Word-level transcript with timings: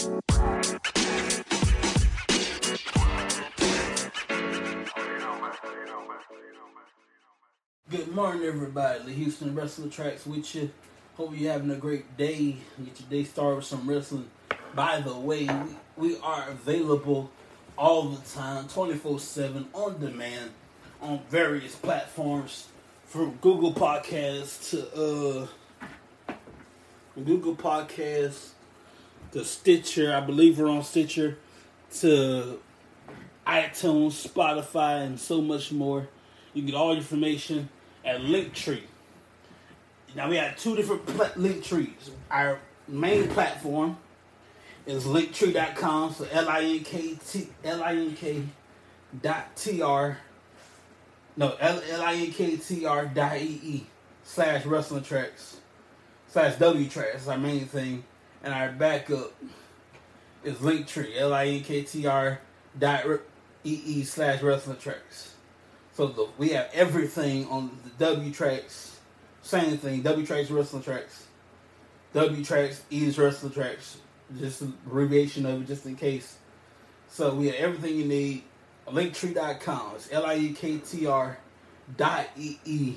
Good 0.00 0.14
morning, 8.14 8.44
everybody. 8.44 9.02
The 9.04 9.12
Houston 9.12 9.54
Wrestling 9.54 9.90
Tracks 9.90 10.24
with 10.24 10.54
you. 10.54 10.70
Hope 11.18 11.32
you're 11.34 11.52
having 11.52 11.70
a 11.70 11.76
great 11.76 12.16
day. 12.16 12.56
Get 12.82 12.98
your 13.00 13.10
day 13.10 13.24
started 13.24 13.56
with 13.56 13.66
some 13.66 13.86
wrestling. 13.86 14.30
By 14.74 15.02
the 15.02 15.14
way, 15.14 15.50
we, 15.98 16.16
are 16.20 16.48
available 16.48 17.30
all 17.76 18.08
the 18.08 18.26
time, 18.30 18.68
24 18.68 19.20
7 19.20 19.68
on 19.74 20.00
demand 20.00 20.52
on 21.02 21.20
various 21.28 21.74
platforms 21.74 22.68
from 23.04 23.32
Google 23.42 23.74
Podcasts 23.74 24.70
to 24.70 25.46
uh, 26.28 26.34
Google 27.22 27.54
Podcasts 27.54 28.52
to 29.32 29.44
Stitcher. 29.44 30.14
I 30.14 30.20
believe 30.20 30.58
we're 30.58 30.68
on 30.68 30.82
Stitcher 30.82 31.38
to 32.00 32.60
iTunes, 33.46 34.28
Spotify, 34.28 35.04
and 35.04 35.18
so 35.18 35.40
much 35.40 35.72
more. 35.72 36.08
You 36.54 36.62
can 36.62 36.70
get 36.70 36.76
all 36.76 36.88
your 36.88 36.98
information 36.98 37.68
at 38.04 38.20
Linktree. 38.20 38.82
Now 40.14 40.28
we 40.28 40.36
have 40.36 40.56
two 40.56 40.74
different 40.74 41.06
pla- 41.06 41.30
link 41.36 41.62
trees. 41.62 42.10
Our 42.30 42.58
main 42.88 43.28
platform 43.28 43.96
is 44.86 45.04
linktree.com, 45.04 46.14
so 46.14 46.26
L 46.32 46.48
I 46.48 46.62
N 46.62 46.80
K 46.80 47.14
T 47.14 47.48
L 47.62 47.82
I 47.82 47.92
N 47.92 48.14
K 48.14 48.42
dot 49.22 49.56
T 49.56 49.82
R 49.82 50.18
no 51.36 51.56
L 51.58 51.82
L 51.90 52.02
I 52.02 52.14
N 52.14 52.30
K 52.32 52.56
T 52.56 52.84
R 52.84 53.06
dot 53.06 53.36
E 53.38 53.60
E 53.62 53.86
slash 54.24 54.66
wrestling 54.66 55.02
tracks 55.02 55.56
slash 56.28 56.56
W 56.56 56.88
tracks 56.88 57.22
is 57.22 57.28
our 57.28 57.38
main 57.38 57.66
thing. 57.66 58.04
And 58.42 58.54
our 58.54 58.72
backup 58.72 59.34
is 60.44 60.56
Linktree, 60.56 61.18
L 61.18 61.34
I 61.34 61.46
N 61.46 61.62
K 61.62 61.82
T 61.82 62.06
R 62.06 62.40
dot 62.78 63.04
E 63.64 63.82
E 63.84 64.04
slash 64.04 64.42
wrestling 64.42 64.78
tracks. 64.78 65.34
So 65.92 66.06
the, 66.06 66.28
we 66.38 66.50
have 66.50 66.70
everything 66.72 67.46
on 67.48 67.78
the 67.84 67.90
W 68.04 68.32
tracks. 68.32 68.98
Same 69.42 69.76
thing. 69.76 70.02
W 70.02 70.26
tracks, 70.26 70.50
wrestling 70.50 70.82
tracks. 70.82 71.26
W 72.12 72.44
tracks, 72.44 72.82
E's 72.90 73.18
wrestling 73.18 73.52
tracks. 73.52 73.98
Just 74.38 74.62
an 74.62 74.74
abbreviation 74.86 75.46
of 75.46 75.62
it, 75.62 75.66
just 75.66 75.86
in 75.86 75.96
case. 75.96 76.36
So 77.08 77.34
we 77.34 77.46
have 77.46 77.56
everything 77.56 77.96
you 77.96 78.04
need. 78.04 78.44
Linktree.com. 78.86 79.92
It's 79.96 80.12
L 80.12 80.24
I 80.26 80.36
E 80.36 80.52
K 80.52 80.78
T 80.78 81.06
R 81.06 81.38
dot 81.96 82.28
E 82.36 82.56
E 82.64 82.94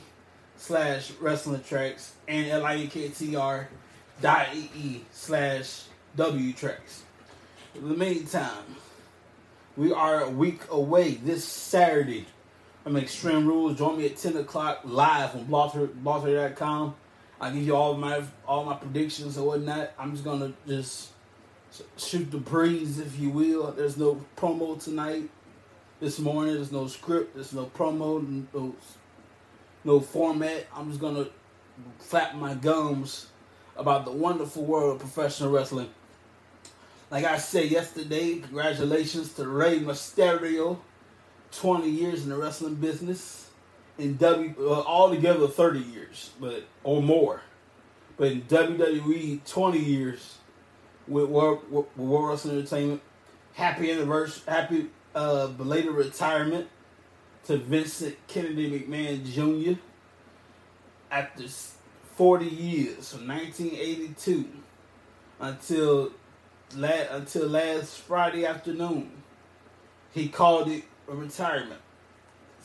slash 0.55 1.11
wrestling 1.19 1.64
tracks 1.64 2.14
and 2.27 2.47
L 2.47 2.66
I 2.66 2.77
E 2.77 2.88
K 2.88 3.09
T 3.09 3.36
R 3.36 3.67
E 4.22 5.02
slash 5.11 5.83
W 6.16 6.53
tracks. 6.53 7.03
In 7.75 7.89
the 7.89 7.95
meantime, 7.95 8.75
we 9.75 9.92
are 9.92 10.22
a 10.22 10.30
week 10.30 10.61
away 10.70 11.16
this 11.16 11.44
Saturday. 11.44 12.28
I'm 12.86 12.95
Extreme 12.95 13.47
Rules. 13.47 13.78
Join 13.78 13.97
me 13.97 14.05
at 14.05 14.17
10 14.17 14.38
o'clock 14.38 14.81
live 14.83 15.36
on 15.36 15.45
blogger.com. 15.47 16.95
I 17.42 17.50
give 17.50 17.64
you 17.64 17.75
all 17.75 17.95
my 17.95 18.23
all 18.47 18.64
my 18.64 18.75
predictions 18.75 19.36
and 19.36 19.45
whatnot. 19.45 19.92
I'm 19.97 20.11
just 20.11 20.23
gonna 20.23 20.53
just 20.67 21.09
shoot 21.98 22.31
the 22.31 22.38
breeze, 22.38 23.00
if 23.00 23.20
you 23.20 23.30
will. 23.30 23.72
There's 23.72 23.98
no 23.98 24.23
promo 24.38 24.81
tonight. 24.81 25.30
This 26.00 26.20
morning, 26.20 26.53
there's 26.53 26.72
no 26.72 26.88
script. 26.88 27.36
There's 27.36 27.53
no 27.53 27.66
promo. 27.66 28.45
No, 28.53 28.75
no 29.83 30.00
format. 30.00 30.67
I'm 30.73 30.89
just 30.89 31.02
gonna 31.02 31.27
flap 32.00 32.36
my 32.36 32.53
gums 32.53 33.27
about 33.77 34.05
the 34.05 34.11
wonderful 34.11 34.63
world 34.63 34.95
of 34.95 34.99
professional 34.99 35.52
wrestling. 35.52 35.89
Like 37.09 37.25
I 37.25 37.38
said 37.38 37.69
yesterday, 37.69 38.39
congratulations 38.39 39.33
to 39.33 39.47
Rey 39.47 39.80
Mysterio. 39.80 40.80
20 41.52 41.88
years 41.88 42.23
in 42.23 42.30
the 42.30 42.35
wrestling 42.35 42.75
business. 42.75 43.49
In 43.99 44.17
W, 44.17 44.55
uh, 44.59 44.81
altogether 44.87 45.48
30 45.48 45.80
years, 45.80 46.31
but 46.39 46.64
or 46.83 47.03
more. 47.03 47.42
But 48.17 48.31
in 48.31 48.42
WWE, 48.43 49.45
20 49.45 49.77
years 49.77 50.37
with 51.08 51.30
World, 51.30 51.61
World 51.69 52.30
Wrestling 52.30 52.58
Entertainment. 52.58 53.02
Happy 53.53 53.92
anniversary, 53.92 54.42
happy 54.48 54.87
uh, 55.14 55.48
belated 55.48 55.92
retirement 55.92 56.67
to 57.45 57.58
Vincent 57.58 58.15
Kennedy 58.27 58.80
McMahon 58.80 59.23
Jr. 59.25 59.80
After 61.11 61.43
40 62.15 62.45
years, 62.45 63.13
from 63.13 63.27
1982 63.27 64.47
until 65.39 66.11
la- 66.75 67.07
until 67.11 67.47
last 67.47 67.99
Friday 67.99 68.45
afternoon, 68.45 69.11
he 70.13 70.27
called 70.29 70.69
it 70.69 70.83
a 71.07 71.15
retirement. 71.15 71.81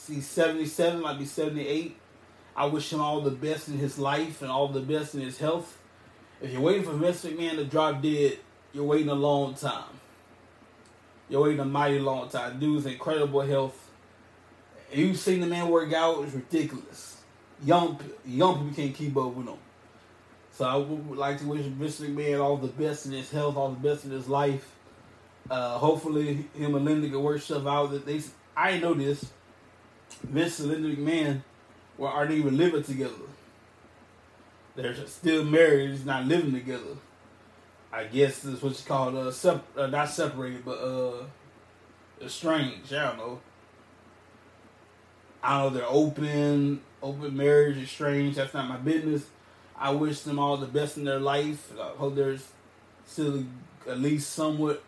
He's 0.07 0.27
77, 0.27 1.01
might 1.01 1.19
be 1.19 1.25
78. 1.25 1.97
I 2.57 2.67
wish 2.67 2.93
him 2.93 3.01
all 3.01 3.21
the 3.21 3.31
best 3.31 3.69
in 3.69 3.79
his 3.79 3.99
life 3.99 4.43
and 4.43 4.51
all 4.51 4.69
the 4.69 4.81
best 4.81 5.15
in 5.15 5.21
his 5.21 5.39
health. 5.39 5.79
If 6.41 6.53
you're 6.53 6.61
waiting 6.61 6.85
for 6.85 6.93
Vince 6.93 7.25
McMahon 7.25 7.57
to 7.57 7.65
drop 7.65 8.03
dead, 8.03 8.39
you're 8.73 8.85
waiting 8.85 9.09
a 9.09 9.15
long 9.15 9.55
time. 9.55 9.99
You're 11.29 11.43
waiting 11.43 11.61
a 11.61 11.65
mighty 11.65 11.99
long 11.99 12.29
time. 12.29 12.59
Dude's 12.59 12.87
incredible 12.87 13.41
health. 13.41 13.91
You've 14.93 15.19
seen 15.19 15.41
the 15.41 15.47
man 15.47 15.69
work 15.69 15.93
out; 15.93 16.25
it's 16.25 16.33
ridiculous. 16.33 17.18
Young 17.65 17.99
young 18.25 18.55
people 18.55 18.75
can't 18.75 18.95
keep 18.95 19.17
up 19.17 19.35
with 19.35 19.47
them. 19.47 19.59
So 20.53 20.65
I 20.65 20.77
would 20.77 21.17
like 21.17 21.39
to 21.39 21.47
wish 21.47 21.67
Vince 21.67 22.01
McMahon 22.01 22.43
all 22.43 22.57
the 22.57 22.69
best 22.69 23.07
in 23.07 23.13
his 23.13 23.31
health, 23.31 23.57
all 23.57 23.71
the 23.71 23.89
best 23.89 24.05
in 24.05 24.11
his 24.11 24.29
life. 24.29 24.75
Uh, 25.51 25.79
hopefully, 25.79 26.47
him 26.57 26.75
and 26.75 26.85
Linda 26.85 27.09
can 27.09 27.23
work 27.23 27.41
stuff 27.41 27.67
out. 27.67 27.91
That 27.93 28.05
they, 28.05 28.21
I 28.57 28.79
know 28.79 28.95
this. 28.95 29.25
Vince 30.23 30.59
and 30.61 30.71
Linda 30.71 30.97
McMahon 30.97 31.43
were 31.97 32.09
aren't 32.09 32.33
even 32.33 32.57
living 32.57 32.83
together. 32.83 33.15
They're 34.75 34.95
still 35.07 35.45
married, 35.45 35.93
just 35.93 36.07
not 36.07 36.27
living 36.27 36.53
together. 36.53 36.97
I 37.93 38.05
guess 38.05 38.41
that's 38.41 38.63
what 38.63 38.79
you 38.79 38.85
call 38.87 39.17
uh, 39.17 39.31
sep- 39.31 39.77
uh 39.77 39.87
not 39.87 40.09
separated, 40.09 40.65
but 40.65 40.79
uh, 40.79 41.25
estranged. 42.21 42.93
I 42.93 43.09
don't 43.09 43.19
know. 43.19 43.41
I 45.43 45.63
know. 45.63 45.71
They're 45.71 45.87
open, 45.87 46.81
open 47.03 47.37
marriage, 47.37 47.77
is 47.79 47.91
strange. 47.91 48.37
That's 48.37 48.55
not 48.55 48.69
my 48.69 48.77
business. 48.77 49.27
I 49.77 49.91
wish 49.91 50.21
them 50.21 50.39
all 50.39 50.57
the 50.57 50.67
best 50.67 50.97
in 50.97 51.05
their 51.05 51.21
life. 51.21 51.73
I 51.79 51.91
hope 51.97 52.17
there's 52.17 52.49
still 53.07 53.45
at 53.87 54.01
least 54.01 54.33
somewhat 54.33 54.83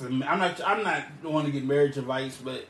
I'm 0.00 0.18
not. 0.18 0.60
I'm 0.64 0.82
not 0.82 1.04
want 1.24 1.46
to 1.46 1.52
get 1.52 1.64
marriage 1.64 1.96
advice, 1.96 2.36
but 2.36 2.66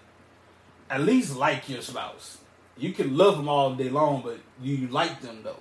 at 0.89 1.01
least 1.01 1.37
like 1.37 1.69
your 1.69 1.83
spouse. 1.83 2.39
You 2.77 2.93
can 2.93 3.17
love 3.17 3.37
them 3.37 3.49
all 3.49 3.75
day 3.75 3.89
long, 3.89 4.23
but 4.23 4.39
you 4.63 4.87
like 4.89 5.21
them 5.21 5.41
though. 5.43 5.61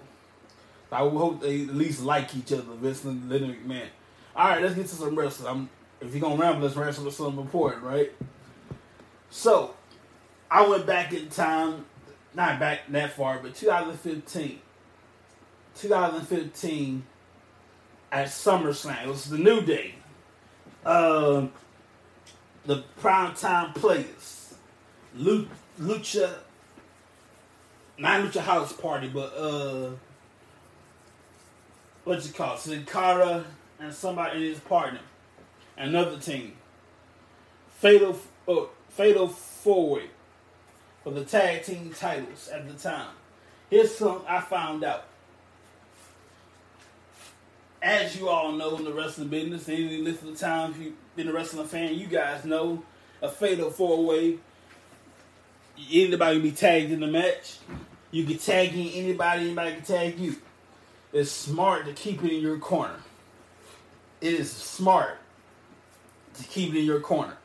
I 0.91 0.99
hope 0.99 1.41
they 1.41 1.63
at 1.63 1.75
least 1.75 2.03
like 2.03 2.35
each 2.35 2.53
other. 2.53 2.63
Vince 2.63 3.03
Linda 3.03 3.39
McMahon. 3.39 3.87
All 4.35 4.47
right, 4.47 4.61
let's 4.61 4.75
get 4.75 4.87
to 4.87 4.95
some 4.95 5.15
wrestling. 5.17 5.49
I'm, 5.49 5.69
if 5.99 6.13
you're 6.13 6.21
gonna 6.21 6.35
ramble, 6.35 6.61
let's 6.61 6.75
ramble 6.75 7.05
with 7.05 7.15
something 7.15 7.41
important, 7.41 7.83
right? 7.83 8.11
So, 9.29 9.73
I 10.49 10.67
went 10.67 10.85
back 10.85 11.13
in 11.13 11.29
time, 11.29 11.85
not 12.33 12.59
back 12.59 12.81
that 12.89 13.11
far, 13.13 13.39
but 13.39 13.55
2015. 13.55 14.61
2015 15.75 17.05
at 18.11 18.27
SummerSlam. 18.27 19.03
It 19.03 19.07
was 19.09 19.25
the 19.25 19.37
New 19.37 19.61
Day 19.61 19.95
uh, 20.87 21.47
the 22.65 22.83
primetime 23.01 23.75
players, 23.75 24.55
Lucha, 25.17 26.35
not 27.97 28.21
Lucha 28.21 28.41
House 28.41 28.73
Party, 28.73 29.09
but 29.09 29.33
uh, 29.37 29.91
what's 32.05 32.29
it 32.29 32.35
called? 32.35 32.59
Sin 32.59 32.85
Cara 32.85 33.43
and 33.79 33.93
somebody 33.93 34.37
and 34.37 34.45
his 34.45 34.59
partner, 34.59 35.01
another 35.77 36.17
team. 36.17 36.53
Fatal, 37.69 38.17
uh, 38.47 38.61
Fatal 38.89 39.27
Four 39.27 39.95
Way 39.95 40.09
for 41.07 41.13
the 41.13 41.23
tag 41.23 41.63
team 41.63 41.93
titles 41.97 42.49
at 42.49 42.67
the 42.67 42.73
time. 42.73 43.07
Here's 43.69 43.95
something 43.95 44.27
I 44.27 44.41
found 44.41 44.83
out 44.83 45.05
as 47.81 48.17
you 48.17 48.27
all 48.27 48.51
know 48.51 48.75
in 48.75 48.83
the 48.83 48.91
wrestling 48.91 49.29
business, 49.29 49.69
any 49.69 50.01
length 50.01 50.27
of 50.27 50.37
time 50.37 50.71
if 50.71 50.79
you've 50.79 51.15
been 51.15 51.29
a 51.29 51.31
wrestling 51.31 51.65
fan, 51.65 51.95
you 51.95 52.07
guys 52.07 52.43
know 52.43 52.83
a 53.21 53.29
fatal 53.29 53.71
four 53.71 54.05
way. 54.05 54.39
Anybody 55.89 56.41
can 56.41 56.41
be 56.41 56.51
tagged 56.51 56.91
in 56.91 56.99
the 56.99 57.07
match. 57.07 57.59
You 58.11 58.25
can 58.25 58.37
tag 58.37 58.73
in 58.73 58.87
anybody, 58.87 59.45
anybody 59.45 59.75
can 59.75 59.85
tag 59.85 60.19
you. 60.19 60.35
It's 61.13 61.31
smart 61.31 61.85
to 61.85 61.93
keep 61.93 62.21
it 62.21 62.33
in 62.33 62.41
your 62.41 62.57
corner. 62.57 62.99
It 64.19 64.33
is 64.33 64.51
smart 64.51 65.19
to 66.33 66.43
keep 66.43 66.73
it 66.73 66.79
in 66.79 66.85
your 66.85 66.99
corner. 66.99 67.37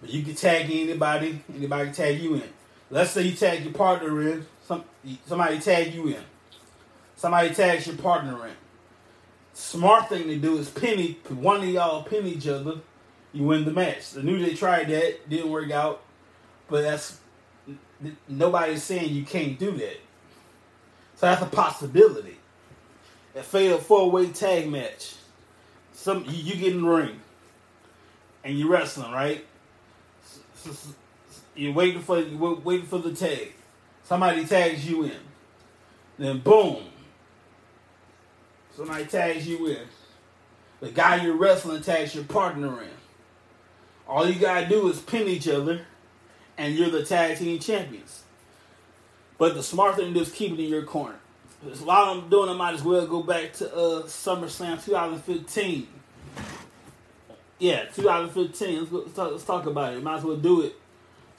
But 0.00 0.10
you 0.10 0.22
can 0.22 0.36
tag 0.36 0.70
anybody, 0.70 1.42
anybody 1.52 1.86
can 1.86 1.92
tag 1.92 2.20
you 2.20 2.34
in. 2.36 2.42
Let's 2.90 3.10
say 3.10 3.22
you 3.22 3.36
tag 3.36 3.64
your 3.64 3.72
partner 3.72 4.22
in, 4.22 4.46
some, 4.64 4.84
somebody 5.26 5.58
tag 5.58 5.92
you 5.92 6.08
in. 6.08 6.22
Somebody 7.16 7.54
tags 7.54 7.86
your 7.86 7.96
partner 7.96 8.46
in 8.46 8.52
Smart 9.56 10.10
thing 10.10 10.24
to 10.24 10.36
do 10.36 10.58
is 10.58 10.68
pin 10.68 11.16
one 11.30 11.62
of 11.62 11.68
y'all 11.68 12.02
pin 12.02 12.26
each 12.26 12.46
other. 12.46 12.74
You 13.32 13.44
win 13.44 13.64
the 13.64 13.70
match. 13.70 14.10
The 14.10 14.22
New 14.22 14.38
Day 14.38 14.54
tried 14.54 14.88
that, 14.88 15.30
didn't 15.30 15.50
work 15.50 15.70
out, 15.70 16.02
but 16.68 16.82
that's 16.82 17.20
nobody's 18.28 18.82
saying 18.82 19.14
you 19.14 19.24
can't 19.24 19.58
do 19.58 19.70
that. 19.72 19.96
So 21.14 21.24
that's 21.24 21.40
a 21.40 21.46
possibility. 21.46 22.36
A 23.34 23.42
fatal 23.42 23.78
four 23.78 24.10
way 24.10 24.28
tag 24.28 24.68
match. 24.68 25.14
Some 25.94 26.26
you 26.28 26.54
get 26.56 26.74
in 26.74 26.82
the 26.82 26.88
ring 26.88 27.18
and 28.44 28.58
you're 28.58 28.68
wrestling, 28.68 29.10
right? 29.10 29.42
You're 31.56 31.72
waiting 31.72 32.02
for 32.02 32.20
you're 32.20 32.56
waiting 32.56 32.86
for 32.86 32.98
the 32.98 33.14
tag. 33.14 33.52
Somebody 34.04 34.44
tags 34.44 34.88
you 34.88 35.04
in. 35.04 35.18
Then 36.18 36.38
boom. 36.40 36.84
Somebody 38.76 39.06
tags 39.06 39.48
you 39.48 39.66
in. 39.68 39.86
The 40.80 40.90
guy 40.90 41.22
you're 41.24 41.36
wrestling 41.36 41.82
tags 41.82 42.14
your 42.14 42.24
partner 42.24 42.82
in. 42.82 42.90
All 44.06 44.28
you 44.28 44.38
gotta 44.38 44.68
do 44.68 44.88
is 44.88 45.00
pin 45.00 45.26
each 45.26 45.48
other, 45.48 45.80
and 46.58 46.74
you're 46.74 46.90
the 46.90 47.04
tag 47.04 47.38
team 47.38 47.58
champions. 47.58 48.22
But 49.38 49.54
the 49.54 49.62
smart 49.62 49.96
thing 49.96 50.08
to 50.08 50.14
do 50.14 50.20
is 50.20 50.30
keep 50.30 50.52
it 50.52 50.60
in 50.60 50.68
your 50.68 50.84
corner. 50.84 51.16
While 51.82 52.12
I'm 52.12 52.28
doing, 52.28 52.50
I 52.50 52.52
might 52.52 52.74
as 52.74 52.82
well 52.82 53.06
go 53.06 53.22
back 53.22 53.54
to 53.54 53.74
uh, 53.74 54.02
SummerSlam 54.04 54.84
2015. 54.84 55.88
Yeah, 57.58 57.86
2015. 57.86 58.78
Let's, 58.78 58.90
go, 58.90 58.98
let's, 58.98 59.14
talk, 59.14 59.32
let's 59.32 59.44
talk 59.44 59.66
about 59.66 59.94
it. 59.94 60.02
Might 60.02 60.18
as 60.18 60.24
well 60.24 60.36
do 60.36 60.62
it. 60.62 60.76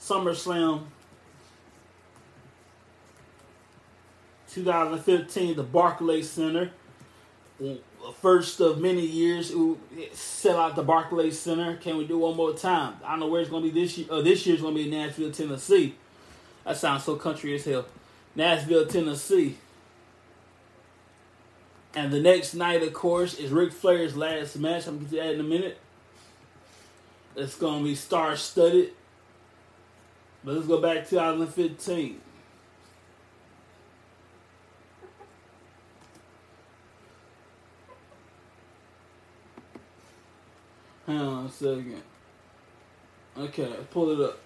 SummerSlam 0.00 0.84
2015, 4.50 5.56
the 5.56 5.62
Barclays 5.62 6.30
Center. 6.30 6.70
First 8.20 8.60
of 8.60 8.80
many 8.80 9.04
years, 9.04 9.52
sell 10.12 10.60
out 10.60 10.76
the 10.76 10.82
Barclays 10.82 11.38
Center. 11.38 11.76
Can 11.76 11.96
we 11.96 12.06
do 12.06 12.18
one 12.18 12.36
more 12.36 12.54
time? 12.54 12.94
I 13.04 13.10
don't 13.10 13.20
know 13.20 13.26
where 13.28 13.40
it's 13.40 13.50
going 13.50 13.64
to 13.64 13.72
be 13.72 13.80
this 13.80 13.98
year. 13.98 14.06
Uh, 14.10 14.22
this 14.22 14.46
year's 14.46 14.60
going 14.60 14.74
to 14.74 14.78
be 14.82 14.84
in 14.84 14.90
Nashville, 14.90 15.32
Tennessee. 15.32 15.96
That 16.64 16.76
sounds 16.76 17.04
so 17.04 17.16
country 17.16 17.54
as 17.54 17.64
hell. 17.64 17.86
Nashville, 18.34 18.86
Tennessee. 18.86 19.58
And 21.94 22.12
the 22.12 22.20
next 22.20 22.54
night, 22.54 22.82
of 22.82 22.92
course, 22.92 23.34
is 23.34 23.50
Ric 23.50 23.72
Flair's 23.72 24.16
last 24.16 24.56
match. 24.56 24.86
I'm 24.86 24.98
going 24.98 25.08
to 25.08 25.16
get 25.16 25.22
to 25.22 25.28
that 25.28 25.34
in 25.34 25.40
a 25.40 25.44
minute. 25.44 25.78
It's 27.36 27.56
going 27.56 27.78
to 27.78 27.84
be 27.84 27.94
star 27.94 28.36
studded. 28.36 28.92
But 30.44 30.54
let's 30.54 30.66
go 30.66 30.80
back 30.80 31.04
to 31.04 31.10
2015. 31.10 32.20
Hang 41.06 41.18
on 41.18 41.46
a 41.46 41.50
second. 41.50 42.02
Okay, 43.36 43.72
pull 43.90 44.10
it 44.10 44.20
up. 44.20 44.38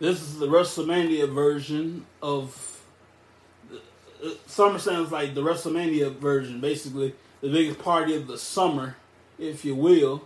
This 0.00 0.22
is 0.22 0.38
the 0.38 0.46
WrestleMania 0.46 1.30
version 1.30 2.06
of 2.22 2.79
SummerSlam 4.46 5.04
is 5.04 5.12
like 5.12 5.34
the 5.34 5.42
WrestleMania 5.42 6.16
version, 6.16 6.60
basically 6.60 7.14
the 7.40 7.50
biggest 7.50 7.78
party 7.78 8.14
of 8.14 8.26
the 8.26 8.38
summer, 8.38 8.96
if 9.38 9.64
you 9.64 9.74
will. 9.74 10.22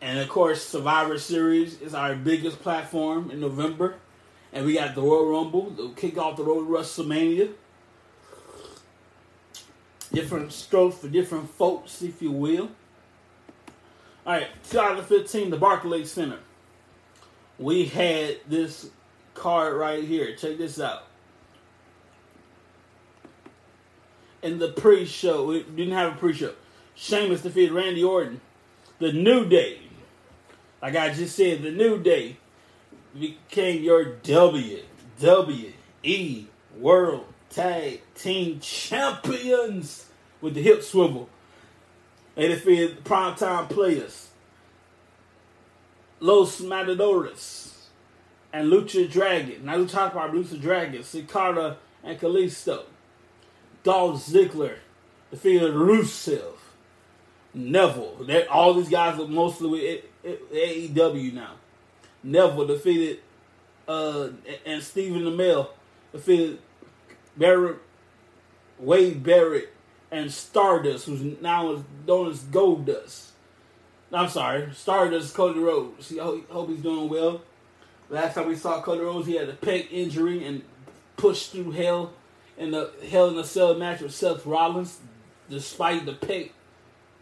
And 0.00 0.18
of 0.18 0.28
course, 0.28 0.66
Survivor 0.66 1.18
Series 1.18 1.80
is 1.80 1.94
our 1.94 2.14
biggest 2.14 2.60
platform 2.60 3.30
in 3.30 3.40
November, 3.40 3.96
and 4.52 4.66
we 4.66 4.74
got 4.74 4.94
the 4.94 5.02
Royal 5.02 5.30
Rumble 5.30 5.70
to 5.72 5.92
kick 5.94 6.18
off 6.18 6.36
the 6.36 6.44
road 6.44 6.66
to 6.66 6.70
WrestleMania. 6.70 7.52
Different 10.12 10.52
strokes 10.52 10.98
for 10.98 11.08
different 11.08 11.48
folks, 11.50 12.02
if 12.02 12.20
you 12.20 12.32
will. 12.32 12.70
All 14.26 14.34
right, 14.34 14.48
2015, 14.70 15.50
the 15.50 15.56
Barclays 15.56 16.10
Center 16.10 16.38
we 17.62 17.84
had 17.84 18.38
this 18.48 18.90
card 19.34 19.76
right 19.76 20.02
here. 20.02 20.34
Check 20.34 20.58
this 20.58 20.80
out. 20.80 21.04
In 24.42 24.58
the 24.58 24.68
pre-show, 24.68 25.46
we 25.46 25.62
didn't 25.62 25.94
have 25.94 26.14
a 26.14 26.16
pre-show. 26.16 26.54
Sheamus 26.94 27.42
defeated 27.42 27.72
Randy 27.72 28.02
Orton. 28.02 28.40
The 28.98 29.12
New 29.12 29.48
Day, 29.48 29.80
like 30.80 30.96
I 30.96 31.12
just 31.12 31.36
said, 31.36 31.62
the 31.62 31.70
New 31.70 32.02
Day 32.02 32.36
became 33.18 33.82
your 33.82 34.16
WWE 34.22 36.46
World 36.76 37.26
Tag 37.50 38.00
Team 38.14 38.60
Champions 38.60 40.06
with 40.40 40.54
the 40.54 40.62
hip 40.62 40.82
swivel. 40.82 41.28
They 42.34 42.48
defeated 42.48 42.98
the 42.98 43.02
primetime 43.02 43.68
players. 43.68 44.28
Los 46.20 46.60
Matadores, 46.60 47.88
and 48.52 48.70
Lucha 48.70 49.10
Dragon. 49.10 49.64
Now 49.64 49.84
talk 49.86 50.12
about 50.12 50.32
Lucha 50.32 50.60
Dragon, 50.60 51.02
Sin 51.02 51.26
Cara, 51.26 51.78
and 52.04 52.18
Kalisto. 52.18 52.84
Dolph 53.82 54.24
Ziggler 54.24 54.76
defeated 55.30 55.72
Rusev, 55.74 56.54
Neville. 57.54 58.24
That 58.26 58.48
all 58.48 58.74
these 58.74 58.88
guys 58.88 59.18
are 59.18 59.26
mostly 59.26 59.68
with 59.68 60.34
AEW 60.52 61.32
now. 61.32 61.54
Neville 62.22 62.66
defeated 62.66 63.20
uh, 63.88 64.28
and 64.64 64.82
Stephen 64.82 65.22
Amell 65.22 65.68
defeated 66.12 66.58
Barrett, 67.36 67.78
Wade 68.78 69.22
Barrett, 69.22 69.72
and 70.10 70.30
Stardust, 70.32 71.06
who's 71.06 71.40
now 71.40 71.84
known 72.06 72.30
as 72.30 72.40
Goldust. 72.40 73.30
I'm 74.12 74.28
sorry, 74.28 74.68
Stardust 74.74 75.34
Cody 75.34 75.58
Rhodes. 75.58 76.12
I 76.12 76.42
hope 76.50 76.68
he's 76.68 76.82
doing 76.82 77.08
well. 77.08 77.40
Last 78.10 78.34
time 78.34 78.46
we 78.46 78.56
saw 78.56 78.82
Cody 78.82 79.00
Rhodes, 79.00 79.26
he 79.26 79.36
had 79.36 79.48
a 79.48 79.54
pec 79.54 79.88
injury 79.90 80.44
and 80.44 80.62
pushed 81.16 81.52
through 81.52 81.70
hell 81.70 82.12
in 82.56 82.70
the 82.70 82.92
Hell 83.08 83.28
in 83.28 83.38
a 83.38 83.44
Cell 83.44 83.74
match 83.74 84.00
with 84.00 84.14
Seth 84.14 84.46
Rollins, 84.46 84.98
despite 85.48 86.06
the 86.06 86.12
pec, 86.12 86.50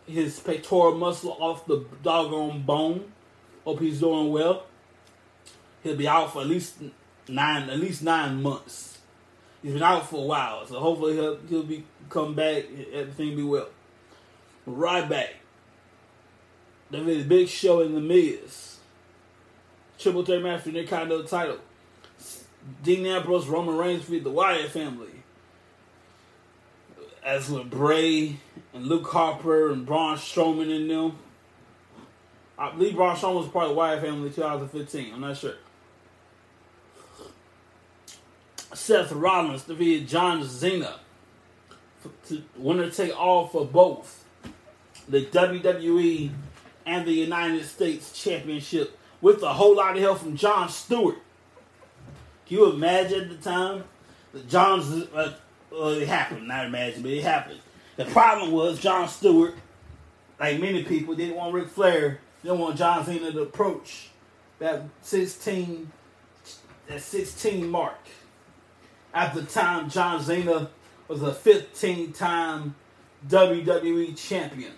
his 0.07 0.41
pectoral 0.41 0.97
muscle 0.97 1.37
off 1.41 1.67
the 1.67 1.85
doggone 2.03 2.63
bone. 2.63 3.13
Hope 3.65 3.81
he's 3.81 4.01
doing 4.01 4.33
well. 4.33 4.65
He'll 5.83 5.97
be 5.97 6.09
out 6.09 6.33
for 6.33 6.43
at 6.43 6.47
least 6.47 6.77
nine, 7.29 7.71
at 7.71 7.79
least 7.79 8.03
nine 8.03 8.43
months. 8.43 8.99
He's 9.63 9.75
been 9.75 9.83
out 9.83 10.09
for 10.09 10.17
a 10.17 10.27
while, 10.27 10.67
so 10.67 10.81
hopefully 10.81 11.15
he'll 11.15 11.39
he'll 11.49 11.63
be 11.63 11.85
come 12.09 12.35
back. 12.35 12.65
Everything 12.93 13.37
be 13.37 13.43
well. 13.43 13.69
Right 14.67 15.09
back. 15.09 15.35
That 16.91 17.05
means 17.05 17.25
Big 17.25 17.49
Show 17.49 17.81
in 17.81 17.95
the 17.95 18.01
Miz. 18.01 18.79
Triple 19.99 20.25
threat 20.25 20.43
match 20.43 20.63
for 20.63 20.71
the 20.71 20.79
Intercontinental 20.79 21.25
title. 21.25 21.59
Dean 22.83 23.07
Ambrose, 23.07 23.47
Roman 23.47 23.77
Reigns 23.77 24.05
beat 24.07 24.25
the 24.25 24.31
Wyatt 24.31 24.71
family. 24.71 25.20
As 27.25 27.51
with 27.51 27.71
Bray 27.71 28.37
and 28.73 28.87
Luke 28.87 29.09
Harper 29.09 29.71
and 29.71 29.85
Braun 29.85 30.17
Strowman 30.17 30.75
in 30.75 30.89
them. 30.89 31.19
I 32.59 32.71
believe 32.73 32.97
Braun 32.97 33.17
Strowman 33.17 33.37
was 33.37 33.49
part 33.49 33.65
of 33.65 33.71
the 33.71 33.77
Wyatt 33.77 34.03
family 34.03 34.29
in 34.29 34.35
2015. 34.35 35.15
I'm 35.15 35.21
not 35.21 35.37
sure. 35.37 35.55
Seth 38.73 39.13
Rollins 39.13 39.65
defeated 39.65 40.09
John 40.09 40.45
Cena. 40.47 41.01
To 42.29 42.43
winner 42.57 42.91
take 42.91 43.19
all 43.19 43.47
for 43.47 43.67
both 43.67 44.25
the 45.09 45.27
WWE 45.27 46.31
and 46.87 47.07
the 47.07 47.13
United 47.13 47.65
States 47.67 48.13
Championship 48.23 48.99
with 49.21 49.43
a 49.43 49.53
whole 49.53 49.77
lot 49.77 49.97
of 49.97 50.03
help 50.03 50.19
from 50.19 50.37
Jon 50.37 50.69
Stewart. 50.69 51.19
Can 52.47 52.57
you 52.57 52.73
imagine 52.73 53.29
the 53.29 53.37
time 53.37 53.85
that 54.33 54.49
John's 54.49 55.07
uh, 55.15 55.35
well, 55.71 55.91
it 55.91 56.07
happened, 56.09 56.49
not 56.49 56.67
imagine, 56.67 57.03
but 57.03 57.11
it 57.11 57.23
happened. 57.23 57.61
The 57.97 58.05
problem 58.07 58.53
was 58.53 58.81
Jon 58.81 59.09
Stewart, 59.09 59.55
like 60.39 60.61
many 60.61 60.85
people, 60.85 61.15
didn't 61.15 61.37
want 61.37 61.55
Ric 61.55 61.69
Flair, 61.69 62.21
didn't 62.43 62.59
want 62.59 62.77
John 62.77 63.05
Cena 63.05 63.33
to 63.33 63.43
approach 63.43 64.11
that 64.59 64.83
16, 65.03 65.91
that 66.89 67.01
16 67.01 67.69
mark. 67.69 67.99
At 69.13 69.35
the 69.35 69.43
time, 69.43 69.91
John 69.91 70.23
Cena 70.23 70.71
was 71.09 71.23
a 71.23 71.35
15 71.35 72.13
time 72.13 72.75
WWE 73.29 74.17
champion 74.17 74.73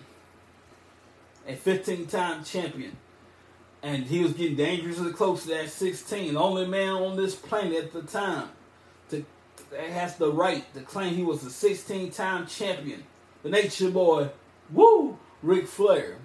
a 1.47 1.55
15 1.55 2.07
time 2.07 2.43
champion. 2.43 2.97
And 3.81 4.05
he 4.05 4.21
was 4.21 4.33
getting 4.33 4.55
dangerously 4.55 5.11
close 5.11 5.43
to 5.43 5.49
that 5.49 5.69
16. 5.69 6.33
The 6.33 6.39
only 6.39 6.65
man 6.65 6.89
on 6.93 7.17
this 7.17 7.35
planet 7.35 7.85
at 7.85 7.93
the 7.93 8.01
time 8.01 8.49
has 9.79 10.17
the 10.17 10.31
right 10.31 10.71
to 10.73 10.81
claim 10.81 11.15
he 11.15 11.23
was 11.23 11.43
a 11.43 11.49
16 11.49 12.11
time 12.11 12.47
champion. 12.47 13.03
The 13.43 13.49
Nature 13.49 13.89
Boy, 13.89 14.29
woo, 14.71 15.17
Ric 15.41 15.67
Flair. 15.67 16.17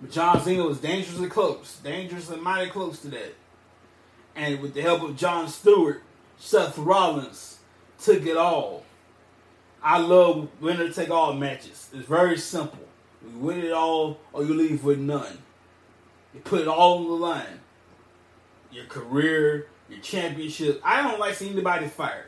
But 0.00 0.10
John 0.10 0.42
Cena 0.42 0.64
was 0.64 0.80
dangerously 0.80 1.28
close, 1.28 1.78
dangerously 1.82 2.36
mighty 2.36 2.70
close 2.70 3.00
to 3.00 3.08
that. 3.08 3.34
And 4.34 4.60
with 4.60 4.74
the 4.74 4.82
help 4.82 5.02
of 5.02 5.16
Jon 5.16 5.48
Stewart, 5.48 6.02
Seth 6.38 6.76
Rollins 6.76 7.58
took 7.98 8.26
it 8.26 8.36
all. 8.36 8.84
I 9.82 9.98
love 9.98 10.48
winner 10.60 10.90
take 10.90 11.10
all 11.10 11.32
matches. 11.32 11.88
It's 11.94 12.06
very 12.06 12.36
simple. 12.36 12.86
You 13.22 13.38
win 13.38 13.60
it 13.60 13.72
all 13.72 14.18
or 14.32 14.44
you 14.44 14.54
leave 14.54 14.84
with 14.84 14.98
none. 14.98 15.38
You 16.34 16.40
put 16.40 16.60
it 16.62 16.68
all 16.68 16.98
on 16.98 17.04
the 17.04 17.12
line. 17.12 17.60
Your 18.70 18.84
career, 18.86 19.68
your 19.88 20.00
championship. 20.00 20.80
I 20.84 21.02
don't 21.02 21.18
like 21.18 21.34
seeing 21.34 21.52
anybody 21.52 21.86
fired. 21.86 22.26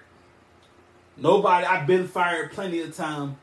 Nobody. 1.18 1.66
I've 1.66 1.86
been 1.86 2.06
fired 2.06 2.52
plenty 2.52 2.80
of 2.80 2.96
time. 2.96 3.36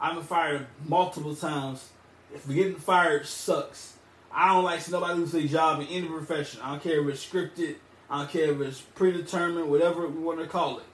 I've 0.00 0.14
been 0.14 0.24
fired 0.24 0.66
multiple 0.86 1.36
times. 1.36 1.90
If 2.34 2.48
getting 2.48 2.76
fired 2.76 3.26
sucks. 3.26 3.94
I 4.34 4.48
don't 4.48 4.64
like 4.64 4.88
nobody 4.90 5.14
lose 5.14 5.32
their 5.32 5.46
job 5.46 5.80
in 5.80 5.86
any 5.88 6.08
profession. 6.08 6.60
I 6.62 6.70
don't 6.70 6.82
care 6.82 7.00
if 7.02 7.14
it's 7.14 7.26
scripted. 7.26 7.76
I 8.08 8.18
don't 8.18 8.30
care 8.30 8.50
if 8.52 8.60
it's 8.60 8.80
predetermined, 8.80 9.70
whatever 9.70 10.08
we 10.08 10.22
want 10.22 10.40
to 10.40 10.46
call 10.46 10.78
it. 10.78 10.84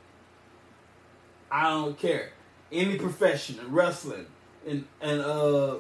I 1.51 1.71
don't 1.71 1.97
care. 1.97 2.33
Any 2.71 2.99
profession, 2.99 3.59
in 3.61 3.73
wrestling, 3.73 4.27
in 4.67 4.87
and 5.01 5.21
uh, 5.21 5.77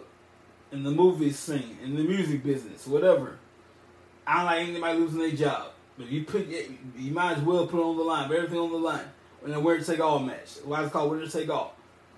in 0.72 0.84
the 0.84 0.90
movie 0.90 1.32
scene, 1.32 1.78
in 1.82 1.96
the 1.96 2.04
music 2.04 2.44
business, 2.44 2.86
whatever. 2.86 3.38
I 4.26 4.36
don't 4.36 4.46
like 4.46 4.68
anybody 4.68 4.98
losing 4.98 5.18
their 5.18 5.30
job. 5.32 5.72
But 5.96 6.08
you 6.08 6.24
put, 6.24 6.46
you 6.46 7.12
might 7.12 7.38
as 7.38 7.42
well 7.42 7.66
put 7.66 7.82
on 7.82 7.96
the 7.96 8.04
line. 8.04 8.28
Put 8.28 8.36
everything 8.36 8.58
on 8.58 8.70
the 8.70 8.78
line. 8.78 9.06
And 9.44 9.52
then 9.52 9.62
winner 9.62 9.82
take 9.82 10.00
all 10.00 10.18
match. 10.18 10.56
Why 10.64 10.82
it's 10.82 10.92
called 10.92 11.10
winner 11.10 11.26
to 11.26 11.30
take 11.30 11.48
all. 11.48 11.74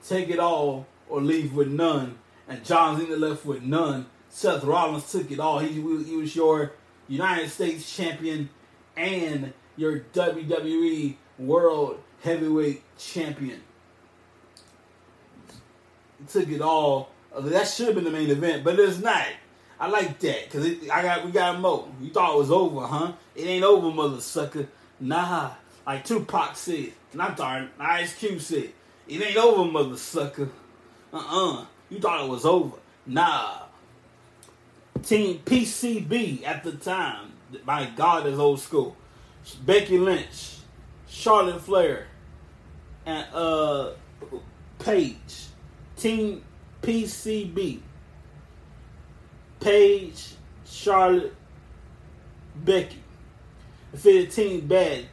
Take 0.07 0.29
it 0.29 0.39
all 0.39 0.87
or 1.09 1.21
leave 1.21 1.55
with 1.55 1.69
none. 1.69 2.19
And 2.49 2.65
John 2.65 2.99
Cena 2.99 3.17
left 3.17 3.45
with 3.45 3.63
none. 3.63 4.07
Seth 4.31 4.65
Rollins 4.65 5.11
took 5.11 5.31
it 5.31 5.41
all. 5.41 5.59
He, 5.59 5.73
he 5.73 6.17
was 6.17 6.35
your 6.35 6.73
United 7.09 7.51
States 7.51 7.95
champion 7.95 8.49
and 8.97 9.53
your 9.77 10.01
WWE 10.13 11.17
World 11.39 12.01
Heavyweight 12.23 12.83
Champion. 12.99 13.61
Took 16.29 16.49
it 16.49 16.61
all. 16.61 17.11
Uh, 17.35 17.41
that 17.41 17.67
should 17.67 17.87
have 17.87 17.95
been 17.95 18.05
the 18.05 18.11
main 18.11 18.31
event, 18.31 18.63
but 18.63 18.79
it's 18.79 18.99
not. 18.99 19.27
I 19.79 19.89
like 19.89 20.19
that 20.21 20.45
because 20.45 20.67
I 20.91 21.03
got 21.03 21.25
we 21.25 21.31
got 21.31 21.59
more. 21.59 21.89
You 22.01 22.11
thought 22.11 22.35
it 22.35 22.39
was 22.39 22.51
over, 22.51 22.87
huh? 22.87 23.13
It 23.35 23.45
ain't 23.47 23.65
over, 23.65 23.91
mother 23.91 24.21
sucker. 24.21 24.69
Nah, 25.01 25.53
like 25.91 26.05
Tupac 26.05 26.55
said, 26.55 26.93
not 27.15 27.37
darn. 27.37 27.69
Ice 27.81 28.15
Cube 28.15 28.41
said, 28.41 28.71
it 29.09 29.21
ain't 29.21 29.37
over, 29.37 29.69
mother 29.69 29.97
sucker. 29.97 30.49
Uh-uh. 31.13 31.65
You 31.89 31.99
thought 31.99 32.25
it 32.25 32.31
was 32.31 32.45
over. 32.45 32.77
Nah. 33.07 33.63
Team 35.03 35.41
PCB 35.45 36.47
at 36.47 36.63
the 36.63 36.75
time. 36.75 37.33
My 37.65 37.91
God, 37.97 38.29
is 38.29 38.39
old 38.39 38.61
school. 38.61 38.97
Becky 39.67 39.99
Lynch, 39.99 40.59
Charlotte 41.09 41.61
Flair, 41.61 42.07
and 43.05 43.27
uh 43.35 43.95
Paige. 44.79 45.47
Team 45.97 46.45
PCB. 46.83 47.81
Paige, 49.59 50.35
Charlotte, 50.65 51.35
Becky. 52.55 53.03
Defeated 53.91 54.31
Team 54.31 54.69
Bad. 54.69 55.07